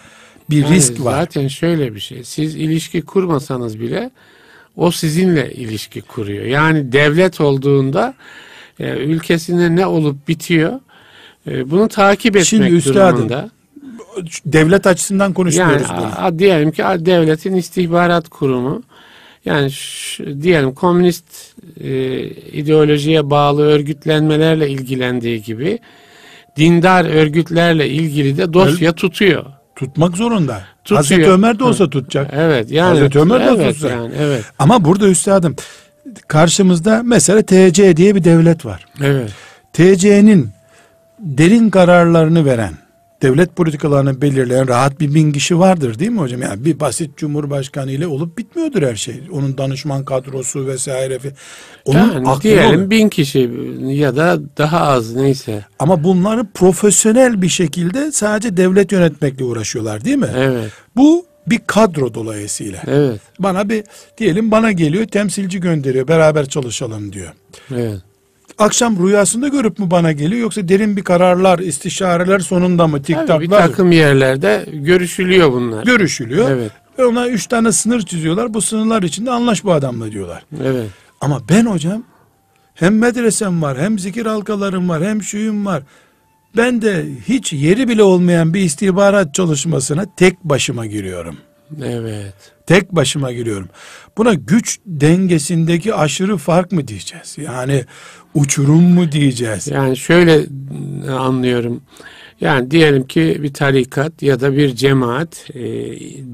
[0.51, 1.12] bir Yani risk var.
[1.12, 2.24] Zaten şöyle bir şey.
[2.24, 4.11] Siz ilişki kurmasanız bile
[4.79, 6.45] o sizinle ilişki kuruyor.
[6.45, 8.14] Yani devlet olduğunda
[8.81, 10.72] e, ülkesinde ne olup bitiyor
[11.47, 13.51] e, bunu takip etmek Şimdi üstadım, durumunda.
[14.47, 16.07] Devlet açısından Yani konuşmuyoruz bunu.
[16.16, 18.83] a- diyelim ki a- devletin istihbarat kurumu
[19.45, 21.24] yani şu- diyelim komünist
[21.81, 22.20] e,
[22.53, 25.79] ideolojiye bağlı örgütlenmelerle ilgilendiği gibi
[26.57, 29.45] dindar örgütlerle ilgili de dosya tutuyor.
[29.79, 30.62] Tutmak zorunda.
[30.85, 30.99] Tutuyor.
[30.99, 32.31] Hazreti Ömer de olsa tutacak.
[32.33, 33.89] Evet yani Hazreti Ömer de evet, tutsa.
[33.89, 34.45] yani evet.
[34.59, 35.57] Ama burada üstadım
[36.29, 38.87] karşımızda mesela TC diye bir devlet var.
[39.03, 39.31] Evet.
[39.72, 40.51] TC'nin
[41.18, 42.74] derin kararlarını veren,
[43.22, 46.42] devlet politikalarını belirleyen rahat bir bin kişi vardır değil mi hocam?
[46.42, 49.20] Yani bir basit cumhurbaşkanı ile olup bitmiyordur her şey.
[49.32, 51.18] Onun danışman kadrosu vesaire.
[51.84, 52.90] Onun yani diyelim olur.
[52.90, 53.50] bin kişi
[53.84, 55.64] ya da daha az neyse.
[55.78, 60.30] Ama bunları profesyonel bir şekilde sadece devlet yönetmekle uğraşıyorlar değil mi?
[60.36, 60.72] Evet.
[60.96, 62.82] Bu bir kadro dolayısıyla.
[62.86, 63.20] Evet.
[63.38, 63.84] Bana bir
[64.18, 67.32] diyelim bana geliyor temsilci gönderiyor beraber çalışalım diyor.
[67.74, 68.00] Evet.
[68.59, 73.18] Akşam rüyasında görüp mü bana geliyor yoksa derin bir kararlar, istişareler sonunda mı Tabii bir
[73.18, 75.84] tiktaklar takım yerlerde görüşülüyor bunlar.
[75.84, 76.50] görüşülüyor.
[76.50, 76.72] Evet.
[76.98, 78.54] Ve ona üç tane sınır çiziyorlar.
[78.54, 80.44] Bu sınırlar içinde anlaş bu adamla diyorlar.
[80.64, 80.86] Evet.
[81.20, 82.02] Ama ben hocam
[82.74, 85.82] hem medresem var hem zikir halkalarım var hem şuyum var.
[86.56, 91.36] Ben de hiç yeri bile olmayan bir istihbarat çalışmasına tek başıma giriyorum.
[91.84, 92.34] Evet.
[92.66, 93.68] Tek başıma giriyorum.
[94.16, 97.38] Buna güç dengesindeki aşırı fark mı diyeceğiz?
[97.38, 97.84] Yani
[98.41, 99.66] uçurum mu diyeceğiz?
[99.66, 100.41] Yani şöyle
[101.18, 101.80] anlıyorum.
[102.41, 105.62] Yani diyelim ki bir tarikat ya da bir cemaat e,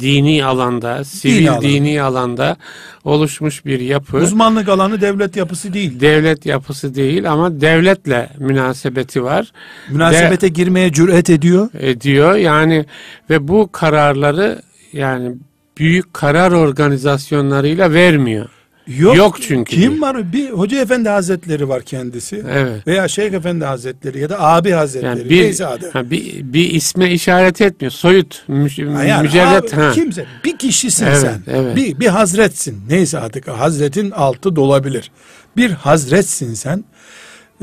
[0.01, 1.63] dini alanda, sivil alanda.
[1.63, 2.57] dini alanda
[3.05, 4.17] oluşmuş bir yapı.
[4.17, 6.01] Uzmanlık alanı devlet yapısı değil.
[6.01, 9.53] Devlet yapısı değil ama devletle münasebeti var.
[9.91, 11.69] Münasebete girmeye cüret ediyor.
[11.79, 12.35] ediyor.
[12.35, 12.87] Yani
[13.31, 15.33] ve bu kararları yani
[15.79, 18.49] büyük karar organizasyonlarıyla vermiyor.
[18.87, 19.77] Yok, Yok çünkü.
[19.77, 20.33] Kim var?
[20.33, 22.45] Bir Hoca Efendi Hazretleri var kendisi.
[22.51, 22.87] Evet.
[22.87, 25.19] Veya Şeyh Efendi Hazretleri ya da abi Hazretleri.
[25.19, 25.91] Yani bir, neyse adı.
[25.93, 27.93] ha, bir, bir isme işaret etmiyor.
[27.93, 29.75] Soyut, mü, Ha yani mücerret.
[29.75, 29.93] abi, ha.
[29.93, 31.43] kimse bir kişisin Evet, sen.
[31.47, 31.77] evet.
[31.77, 32.81] Bir, bir hazretsin.
[32.89, 35.11] Neyse artık hazretin altı dolabilir.
[35.57, 36.85] Bir hazretsin sen.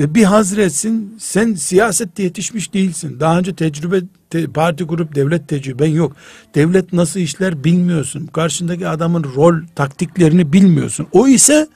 [0.01, 3.19] Ve bir hazretsin sen siyasette yetişmiş değilsin.
[3.19, 6.15] Daha önce tecrübe te- parti kurup devlet tecrüben yok.
[6.55, 8.27] Devlet nasıl işler bilmiyorsun.
[8.27, 11.07] Karşındaki adamın rol taktiklerini bilmiyorsun.
[11.11, 11.67] O ise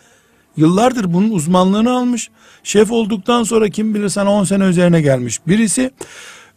[0.57, 2.29] yıllardır bunun uzmanlığını almış.
[2.63, 5.91] Şef olduktan sonra kim bilir sana 10 sene üzerine gelmiş birisi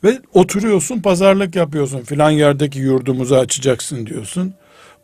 [0.05, 4.55] ve oturuyorsun pazarlık yapıyorsun filan yerdeki yurdumuzu açacaksın diyorsun.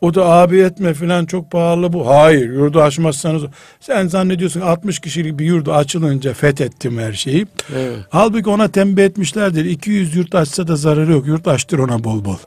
[0.01, 2.07] O da abi etme filan çok pahalı bu.
[2.07, 3.43] Hayır yurdu açmazsanız
[3.79, 7.47] sen zannediyorsun 60 kişilik bir yurdu açılınca fethettim her şeyi.
[7.75, 7.99] Evet.
[8.09, 9.65] Halbuki ona tembih etmişlerdir.
[9.65, 11.27] 200 yurt açsa da zararı yok.
[11.27, 12.37] Yurt açtır ona bol bol.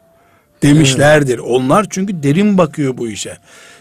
[0.62, 1.38] Demişlerdir.
[1.38, 3.36] Onlar çünkü derin bakıyor bu işe.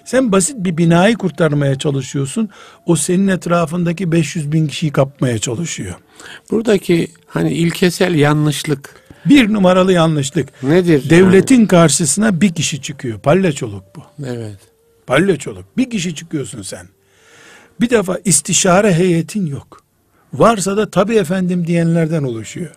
[0.06, 2.50] Sen basit bir binayı kurtarmaya çalışıyorsun.
[2.86, 5.96] O senin etrafındaki 500 bin kişiyi kapmaya çalışıyor.
[6.52, 10.64] Buradaki hani ilkesel yanlışlık Bir numaralı yanlışlık.
[10.64, 11.10] nedir?
[11.10, 13.20] Devletin karşısına bir kişi çıkıyor.
[13.20, 14.02] Palyaçoluk bu.
[14.26, 14.58] Evet.
[15.08, 15.66] Palyaçoluk.
[15.78, 16.88] Bir kişi çıkıyorsun sen.
[17.82, 19.82] Bir defa istişare heyetin yok.
[20.34, 22.72] Varsa da tabi efendim diyenlerden oluşuyor.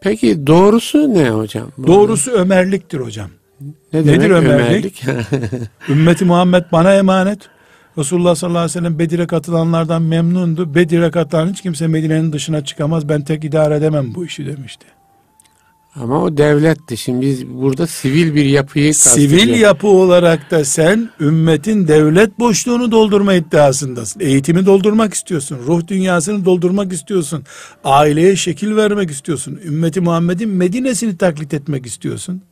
[0.00, 1.68] Peki doğrusu ne hocam?
[1.86, 3.30] Doğrusu Ömerliktir hocam.
[3.92, 5.02] ne nedir demek Ömerlik?
[5.88, 7.38] Ümmeti Muhammed bana emanet.
[7.98, 10.74] Resulullah sallallahu aleyhi ve sellem Bedir'e katılanlardan memnundu.
[10.74, 13.08] Bedir'e katılan hiç kimse Medine'nin dışına çıkamaz.
[13.08, 14.86] Ben tek idare edemem bu işi demişti.
[15.96, 16.96] Ama o devletti.
[16.96, 23.34] Şimdi biz burada sivil bir yapıyı Sivil yapı olarak da sen ümmetin devlet boşluğunu doldurma
[23.34, 24.20] iddiasındasın.
[24.20, 25.58] Eğitimi doldurmak istiyorsun.
[25.66, 27.44] Ruh dünyasını doldurmak istiyorsun.
[27.84, 29.60] Aileye şekil vermek istiyorsun.
[29.64, 32.42] Ümmeti Muhammed'in Medine'sini taklit etmek istiyorsun.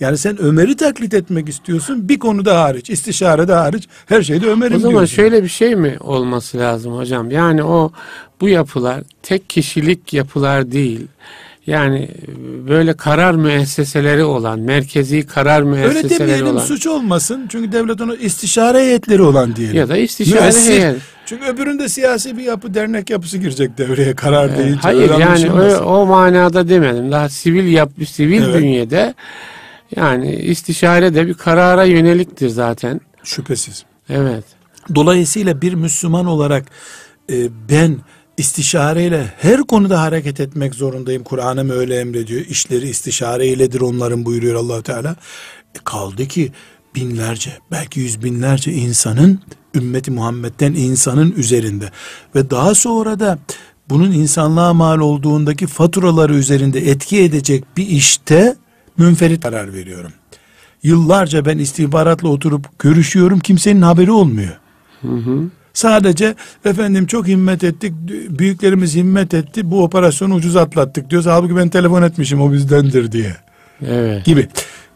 [0.00, 2.08] Yani sen Ömer'i taklit etmek istiyorsun.
[2.08, 5.16] Bir konuda hariç, istişare de hariç her şeyde Ömer'im O zaman diyorsun.
[5.16, 7.30] şöyle bir şey mi olması lazım hocam?
[7.30, 7.92] Yani o
[8.40, 11.06] bu yapılar tek kişilik yapılar değil.
[11.68, 12.08] Yani
[12.68, 17.46] böyle karar müesseseleri olan, merkezi karar Öyle müesseseleri demeyelim olan suç olmasın.
[17.48, 19.76] Çünkü devlet onu istişare heyetleri olan diyelim.
[19.76, 20.70] ya da istişare Müessir.
[20.70, 20.96] heyet.
[21.26, 24.80] Çünkü öbüründe siyasi bir yapı, dernek yapısı girecek devreye karar Ee, deyince.
[24.82, 27.12] Hayır öyle yani o, o manada demedim.
[27.12, 28.62] Daha sivil yap sivil Evet.
[28.62, 29.14] bünyede
[29.96, 33.00] yani istişare de bir karara yöneliktir zaten.
[33.24, 33.84] Şüphesiz.
[34.08, 34.44] Evet.
[34.94, 36.64] Dolayısıyla bir Müslüman olarak
[37.32, 37.34] e,
[37.70, 37.96] ben
[38.38, 41.24] istişareyle her konuda hareket etmek zorundayım.
[41.24, 42.40] Kur'an'ım öyle emrediyor.
[42.40, 45.16] İşleri istişare iledir onların buyuruyor allah Teala.
[45.74, 46.52] E, kaldı ki
[46.94, 49.40] binlerce belki yüz binlerce insanın
[49.74, 51.90] ümmeti Muhammed'den insanın üzerinde
[52.34, 53.38] ve daha sonra da
[53.88, 58.56] bunun insanlığa mal olduğundaki faturaları üzerinde etki edecek bir işte
[58.98, 60.12] münferit karar veriyorum.
[60.82, 64.56] Yıllarca ben istihbaratla oturup görüşüyorum kimsenin haberi olmuyor.
[65.78, 67.92] Sadece efendim çok himmet ettik,
[68.38, 71.26] büyüklerimiz himmet etti, bu operasyonu ucuz atlattık diyoruz.
[71.26, 73.36] Halbuki ben telefon etmişim o bizdendir diye
[73.86, 74.24] Evet.
[74.24, 74.48] gibi.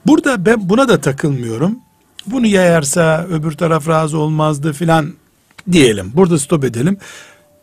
[0.06, 1.78] Burada ben buna da takılmıyorum.
[2.26, 5.12] Bunu yayarsa öbür taraf razı olmazdı filan
[5.72, 6.12] diyelim.
[6.14, 6.96] Burada stop edelim.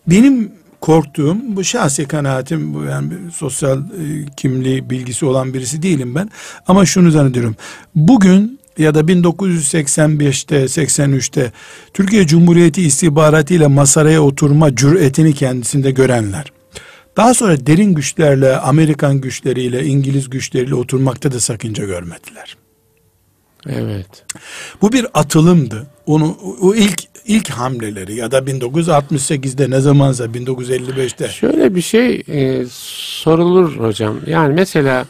[0.08, 0.52] Benim
[0.82, 6.30] korktuğum bu şahsi kanaatim bu yani sosyal e, kimliği bilgisi olan birisi değilim ben.
[6.68, 7.56] Ama şunu zannediyorum.
[7.96, 11.52] Bugün ya da 1985'te 83'te
[11.94, 16.52] Türkiye Cumhuriyeti istihbaratıyla masaraya oturma cüretini kendisinde görenler.
[17.18, 22.58] Daha sonra derin güçlerle, Amerikan güçleriyle, İngiliz güçleriyle oturmakta da sakınca görmediler.
[23.68, 24.26] Evet.
[24.82, 25.88] Bu bir atılımdı.
[26.06, 32.66] Onu o ilk ilk hamleleri ya da 1968'de ne zamansa 1955'te Şöyle bir şey e,
[32.72, 34.20] sorulur hocam.
[34.28, 35.06] Yani mesela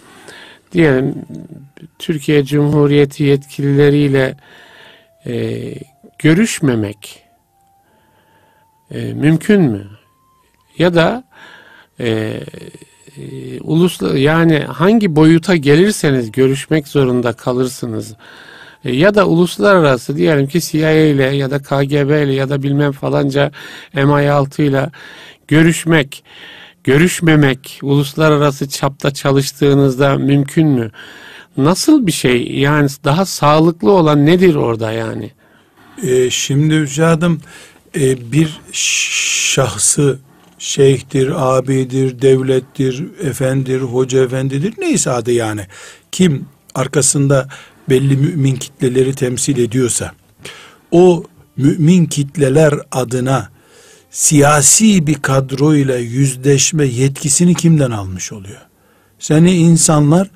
[0.71, 1.15] diyelim
[1.99, 4.35] Türkiye Cumhuriyeti yetkilileriyle
[5.25, 5.73] e,
[6.19, 7.23] görüşmemek
[8.91, 9.87] e, mümkün mü?
[10.77, 11.23] Ya da
[11.99, 12.39] e,
[13.17, 18.15] e, yani hangi boyuta gelirseniz görüşmek zorunda kalırsınız.
[18.85, 22.91] E, ya da uluslararası diyelim ki CIA ile ya da KGB ile ya da bilmem
[22.91, 23.51] falanca
[23.93, 24.89] MI6 ile
[25.47, 26.23] görüşmek,
[26.83, 30.91] görüşmemek uluslararası çapta çalıştığınızda mümkün mü?
[31.57, 32.51] Nasıl bir şey?
[32.51, 35.31] Yani daha sağlıklı olan nedir orada yani?
[36.03, 37.41] Ee, şimdi üstadım
[37.95, 40.19] e, bir şahsı
[40.57, 45.61] şeyhtir, abidir, devlettir, efendir, hoca efendidir neyse adı yani.
[46.11, 47.47] Kim arkasında
[47.89, 50.11] belli mümin kitleleri temsil ediyorsa
[50.91, 51.23] o
[51.57, 53.49] mümin kitleler adına
[54.11, 58.61] siyasi bir kadroyla yüzleşme yetkisini kimden almış oluyor?
[59.19, 60.29] Seni insanlar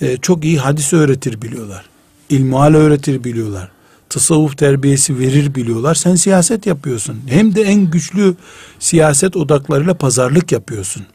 [0.00, 1.84] e, çok iyi hadis öğretir biliyorlar.
[2.30, 3.70] İlmuhal öğretir biliyorlar.
[4.08, 5.94] Tasavvuf terbiyesi verir biliyorlar.
[5.94, 7.20] Sen siyaset yapıyorsun.
[7.26, 8.34] Hem de en güçlü
[8.78, 11.06] siyaset odaklarıyla pazarlık yapıyorsun.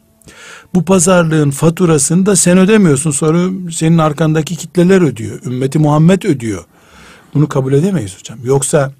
[0.74, 3.10] Bu pazarlığın faturasını da sen ödemiyorsun.
[3.10, 5.42] Sonra senin arkandaki kitleler ödüyor.
[5.46, 6.64] Ümmeti Muhammed ödüyor.
[7.34, 8.38] Bunu kabul edemeyiz hocam.
[8.44, 8.92] Yoksa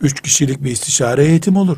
[0.00, 1.76] üç kişilik bir istişare eğitim olur.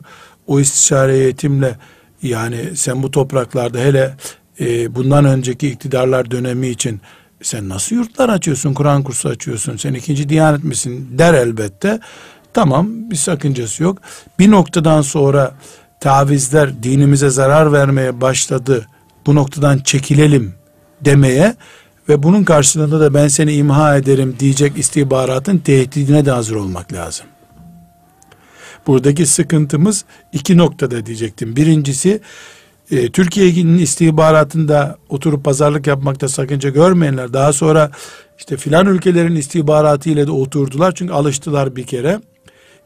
[0.51, 1.77] O istişare eğitimle
[2.23, 4.15] yani sen bu topraklarda hele
[4.61, 7.01] e, bundan önceki iktidarlar dönemi için
[7.43, 12.01] sen nasıl yurtlar açıyorsun, Kur'an kursu açıyorsun, sen ikinci diyanet misin der elbette.
[12.55, 13.99] Tamam bir sakıncası yok.
[14.39, 15.55] Bir noktadan sonra
[16.01, 18.87] tavizler dinimize zarar vermeye başladı.
[19.27, 20.55] Bu noktadan çekilelim
[21.01, 21.57] demeye
[22.09, 27.27] ve bunun karşılığında da ben seni imha ederim diyecek istihbaratın tehdidine de hazır olmak lazım.
[28.91, 31.57] Buradaki sıkıntımız iki noktada diyecektim.
[31.57, 32.21] Birincisi
[32.91, 37.91] e, Türkiye'nin istihbaratında oturup pazarlık yapmakta sakınca görmeyenler daha sonra
[38.39, 42.21] işte filan ülkelerin istihbaratı ile de oturdular çünkü alıştılar bir kere.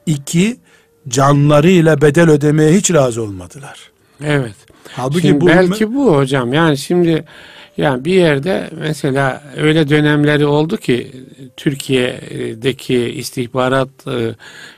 [0.07, 0.57] İki
[1.09, 3.90] canlarıyla bedel ödemeye hiç razı olmadılar.
[4.24, 4.57] Evet.
[4.92, 6.52] Halbuki Şimdi bu belki bu hocam.
[6.52, 7.24] Yani şimdi
[7.76, 11.12] yani bir yerde mesela öyle dönemleri oldu ki
[11.56, 14.34] Türkiye'deki istihbarat e,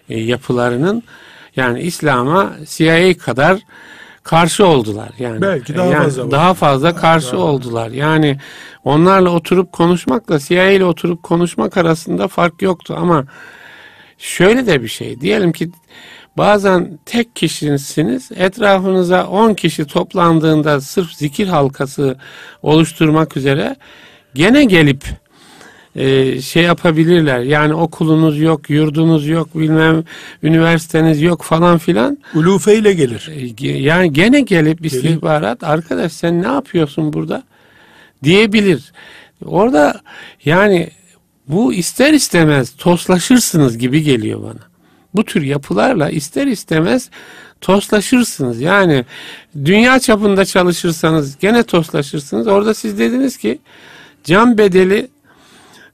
[0.08, 1.02] e, yapılarının
[1.56, 3.58] yani İslam'a CIA kadar
[4.22, 5.40] karşı oldular yani.
[5.40, 7.90] Belki daha yani fazla daha fazla karşı Daha- oldular.
[7.90, 8.38] Yani
[8.84, 13.24] onlarla oturup konuşmakla CIA ile oturup konuşmak arasında fark yoktu ama
[14.18, 15.20] şöyle de bir şey.
[15.20, 15.70] Diyelim ki
[16.38, 18.30] bazen tek kişisiniz.
[18.36, 22.16] Etrafınıza 10 kişi toplandığında sırf zikir halkası
[22.62, 23.76] oluşturmak üzere
[24.34, 25.04] gene gelip
[25.96, 27.40] e, şey yapabilirler.
[27.40, 30.04] Yani okulunuz yok, yurdunuz yok, bilmem
[30.42, 32.18] üniversiteniz yok falan filan.
[32.34, 33.30] ulufeyle gelir.
[33.62, 37.42] E, Yani gene gelip istihbarat arkadaş sen ne yapıyorsun burada
[38.24, 38.92] diyebilir.
[39.44, 40.00] Orada
[40.44, 40.90] yani
[41.48, 44.75] bu ister istemez toslaşırsınız gibi geliyor bana.
[45.16, 47.10] Bu tür yapılarla ister istemez
[47.60, 48.60] toslaşırsınız.
[48.60, 49.04] Yani
[49.64, 52.46] dünya çapında çalışırsanız gene toslaşırsınız.
[52.46, 53.58] Orada siz dediniz ki
[54.24, 55.08] can bedeli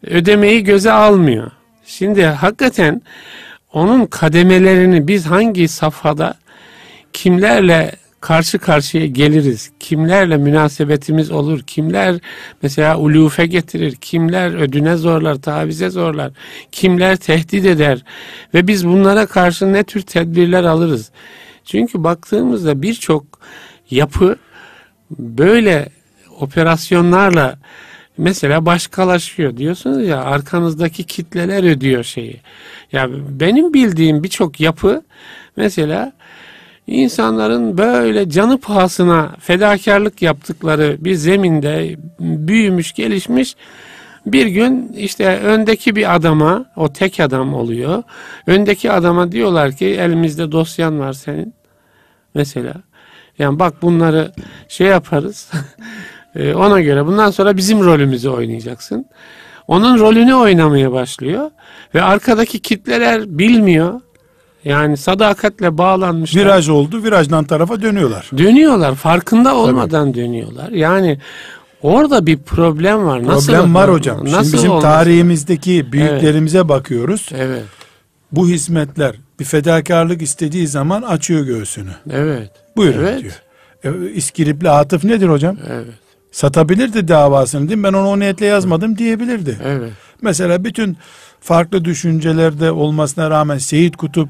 [0.06, 1.50] ödemeyi göze almıyor.
[1.86, 3.02] Şimdi hakikaten
[3.72, 6.34] onun kademelerini biz hangi safhada
[7.12, 7.92] kimlerle
[8.22, 12.18] karşı karşıya geliriz, kimlerle münasebetimiz olur, kimler
[12.62, 16.32] mesela ulufe getirir, kimler ödüne zorlar, tavize zorlar,
[16.72, 18.04] kimler tehdit eder?
[18.54, 21.10] Ve biz bunlara karşı ne tür tedbirler alırız.
[21.64, 23.24] Çünkü baktığımızda birçok
[23.90, 24.36] yapı
[25.10, 25.88] böyle
[26.40, 27.58] operasyonlarla
[28.18, 29.56] mesela başkalaşıyor.
[29.56, 32.40] Diyorsunuz ya arkanızdaki kitleler ödüyor şeyi.
[32.92, 35.02] Ya benim bildiğim birçok yapı
[35.56, 36.12] mesela
[36.86, 43.56] insanların böyle canı pahasına fedakarlık yaptıkları bir zeminde büyümüş, gelişmiş
[44.26, 48.02] bir gün işte öndeki bir adama, o tek adam oluyor.
[48.46, 51.54] Öndeki adama diyorlar ki elimizde dosyan var senin.
[52.34, 52.74] Mesela.
[53.38, 54.32] Yani bak bunları
[54.68, 55.50] şey yaparız.
[56.34, 59.06] E, ona göre bundan sonra bizim rolümüzü oynayacaksın.
[59.68, 61.50] Onun rolünü oynamaya başlıyor.
[61.94, 64.00] Ve arkadaki kitleler bilmiyor.
[64.64, 66.42] Yani sadakatle bağlanmışlar.
[66.42, 68.30] Viraj oldu, virajdan tarafa dönüyorlar.
[68.38, 70.22] Dönüyorlar, farkında olmadan Tabii.
[70.22, 70.68] dönüyorlar.
[70.68, 71.18] Yani
[71.82, 73.26] orada bir problem var.
[73.26, 74.24] Nasıl problem var hocam.
[74.24, 74.82] Nasıl Şimdi bizim olmaz?
[74.82, 76.68] tarihimizdeki büyüklerimize evet.
[76.68, 77.28] bakıyoruz.
[77.36, 77.62] Evet.
[78.32, 81.90] Bu hizmetler bir fedakarlık istediği zaman açıyor göğsünü.
[82.10, 82.50] Evet.
[82.76, 83.20] Buyurun evet.
[83.22, 83.42] diyor.
[83.84, 85.56] E, İskilipli Atıf nedir hocam?
[85.70, 85.86] Evet.
[86.32, 87.84] Satabilirdi davasını değil mi?
[87.84, 89.58] Ben onu o niyetle yazmadım diyebilirdi.
[89.64, 89.92] Evet.
[90.22, 90.96] Mesela bütün
[91.40, 94.28] farklı düşüncelerde olmasına rağmen Seyit Kutup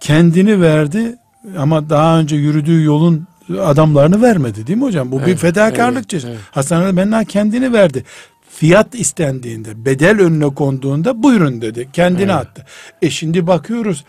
[0.00, 1.16] kendini verdi
[1.58, 3.26] ama daha önce yürüdüğü yolun
[3.60, 5.12] adamlarını vermedi değil mi hocam?
[5.12, 6.38] Bu evet, bir fedakarlık evet, evet.
[6.50, 8.04] Hasan Ali Benna kendini verdi.
[8.50, 11.88] Fiyat istendiğinde, bedel önüne konduğunda buyurun dedi.
[11.92, 12.34] Kendini evet.
[12.34, 12.66] attı.
[13.02, 14.04] E şimdi bakıyoruz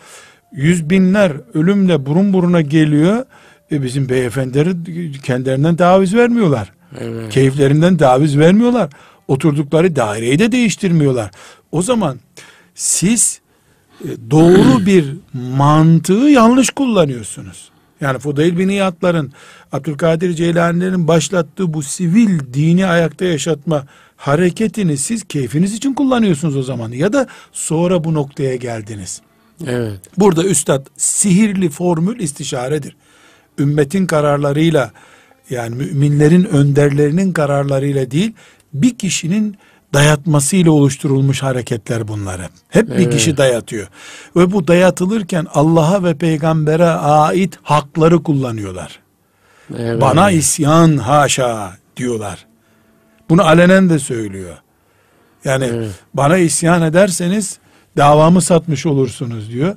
[0.52, 3.24] yüz binler ölümle burun buruna geliyor.
[3.72, 6.72] E bizim beyefendileri kendilerinden daviz vermiyorlar.
[7.00, 7.32] Evet.
[7.32, 8.90] Keyiflerinden daviz vermiyorlar.
[9.28, 11.30] Oturdukları daireyi de değiştirmiyorlar.
[11.72, 12.18] O zaman
[12.74, 13.40] siz
[14.30, 17.70] doğru bir mantığı yanlış kullanıyorsunuz.
[18.00, 19.32] Yani Fudayl bin İyadların,
[19.72, 23.86] Abdülkadir Ceylani'lerin başlattığı bu sivil dini ayakta yaşatma
[24.16, 26.92] hareketini siz keyfiniz için kullanıyorsunuz o zaman.
[26.92, 29.20] Ya da sonra bu noktaya geldiniz.
[29.66, 30.00] Evet.
[30.18, 32.96] Burada üstad sihirli formül istişaredir.
[33.58, 34.90] Ümmetin kararlarıyla
[35.50, 38.32] yani müminlerin önderlerinin kararlarıyla değil
[38.74, 39.56] bir kişinin
[39.94, 42.42] dayatmasıyla oluşturulmuş hareketler bunları.
[42.68, 42.98] Hep evet.
[42.98, 43.88] bir kişi dayatıyor.
[44.36, 48.98] Ve bu dayatılırken Allah'a ve peygambere ait hakları kullanıyorlar.
[49.78, 50.00] Evet.
[50.00, 52.46] Bana isyan haşa diyorlar.
[53.28, 54.56] Bunu alenen de söylüyor.
[55.44, 55.90] Yani evet.
[56.14, 57.58] bana isyan ederseniz
[57.96, 59.76] davamı satmış olursunuz diyor.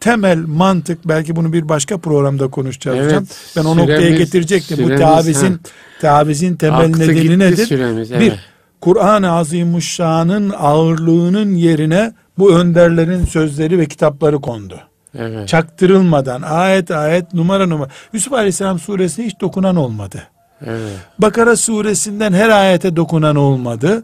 [0.00, 3.26] Temel mantık belki bunu bir başka programda konuşacağız evet, hocam.
[3.56, 4.76] Ben o süremiz, noktaya getirecektim.
[4.76, 5.58] Süremiz, Bu tavizin ha.
[6.00, 7.66] tavizin temel Aktı nedeni nedir?
[7.66, 8.20] Süremiz, evet.
[8.20, 8.51] Bir
[8.82, 14.80] Kur'an-ı Azimuşşan'ın ağırlığının yerine bu önderlerin sözleri ve kitapları kondu.
[15.18, 15.48] Evet.
[15.48, 17.88] Çaktırılmadan ayet ayet numara numara.
[18.12, 20.22] Yusuf Aleyhisselam suresine hiç dokunan olmadı.
[20.66, 20.96] Evet.
[21.18, 24.02] Bakara suresinden her ayete dokunan olmadı.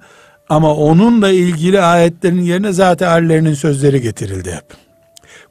[0.49, 4.64] Ama onunla ilgili ayetlerin yerine zaten hallerinin sözleri getirildi hep.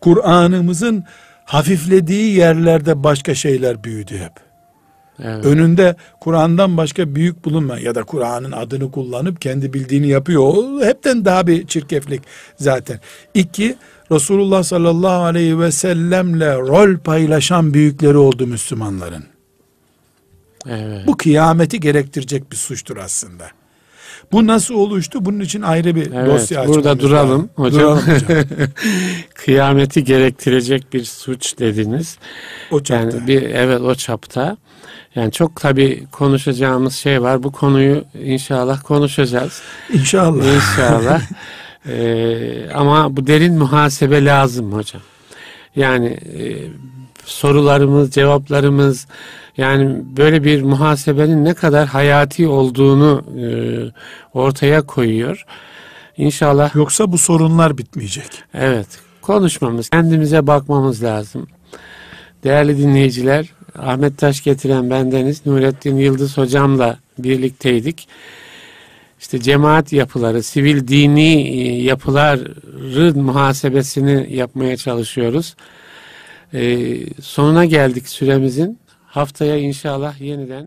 [0.02, 1.04] Kur'an'ımızın
[1.46, 4.47] hafiflediği yerlerde başka şeyler büyüdü hep.
[5.24, 5.46] Evet.
[5.46, 10.42] Önünde Kur'an'dan başka büyük bulunma ya da Kur'an'ın adını kullanıp kendi bildiğini yapıyor.
[10.42, 12.22] O hepten daha bir çirkeflik
[12.58, 13.00] zaten.
[13.34, 13.76] İki,
[14.12, 19.24] Resulullah sallallahu aleyhi ve sellemle rol paylaşan büyükleri oldu Müslümanların.
[20.70, 21.08] Evet.
[21.08, 23.57] Bu kıyameti gerektirecek bir suçtur aslında.
[24.32, 25.26] Bu nasıl oluştu?
[25.26, 27.50] Bunun için ayrı bir evet, dosya açmamız Burada duralım lazım.
[27.56, 27.82] hocam.
[27.82, 28.68] Duralım hocam.
[29.36, 32.18] Kıyameti gerektirecek bir suç dediniz.
[32.72, 33.18] O çapta.
[33.18, 34.58] Yani bir, evet o çapta.
[35.16, 37.44] Yani çok tabi konuşacağımız şey var.
[37.44, 39.62] Bu konuyu inşallah konuşacağız.
[39.94, 40.46] İnşallah.
[40.56, 41.22] İnşallah.
[41.88, 45.02] ee, ama bu derin muhasebe lazım hocam.
[45.76, 46.44] Yani e,
[47.28, 49.08] sorularımız, cevaplarımız
[49.58, 53.48] yani böyle bir muhasebenin ne kadar hayati olduğunu e,
[54.34, 55.46] ortaya koyuyor.
[56.18, 56.76] İnşallah.
[56.76, 58.30] Yoksa bu sorunlar bitmeyecek.
[58.54, 58.88] Evet.
[59.22, 61.48] Konuşmamız, kendimize bakmamız lazım.
[62.44, 68.08] Değerli dinleyiciler, Ahmet Taş getiren bendeniz Nurettin Yıldız hocamla birlikteydik.
[69.20, 75.56] İşte cemaat yapıları, sivil dini e, yapıların muhasebesini yapmaya çalışıyoruz.
[76.54, 78.80] Ee, sonuna geldik süremizin.
[79.06, 80.66] Haftaya inşallah yeniden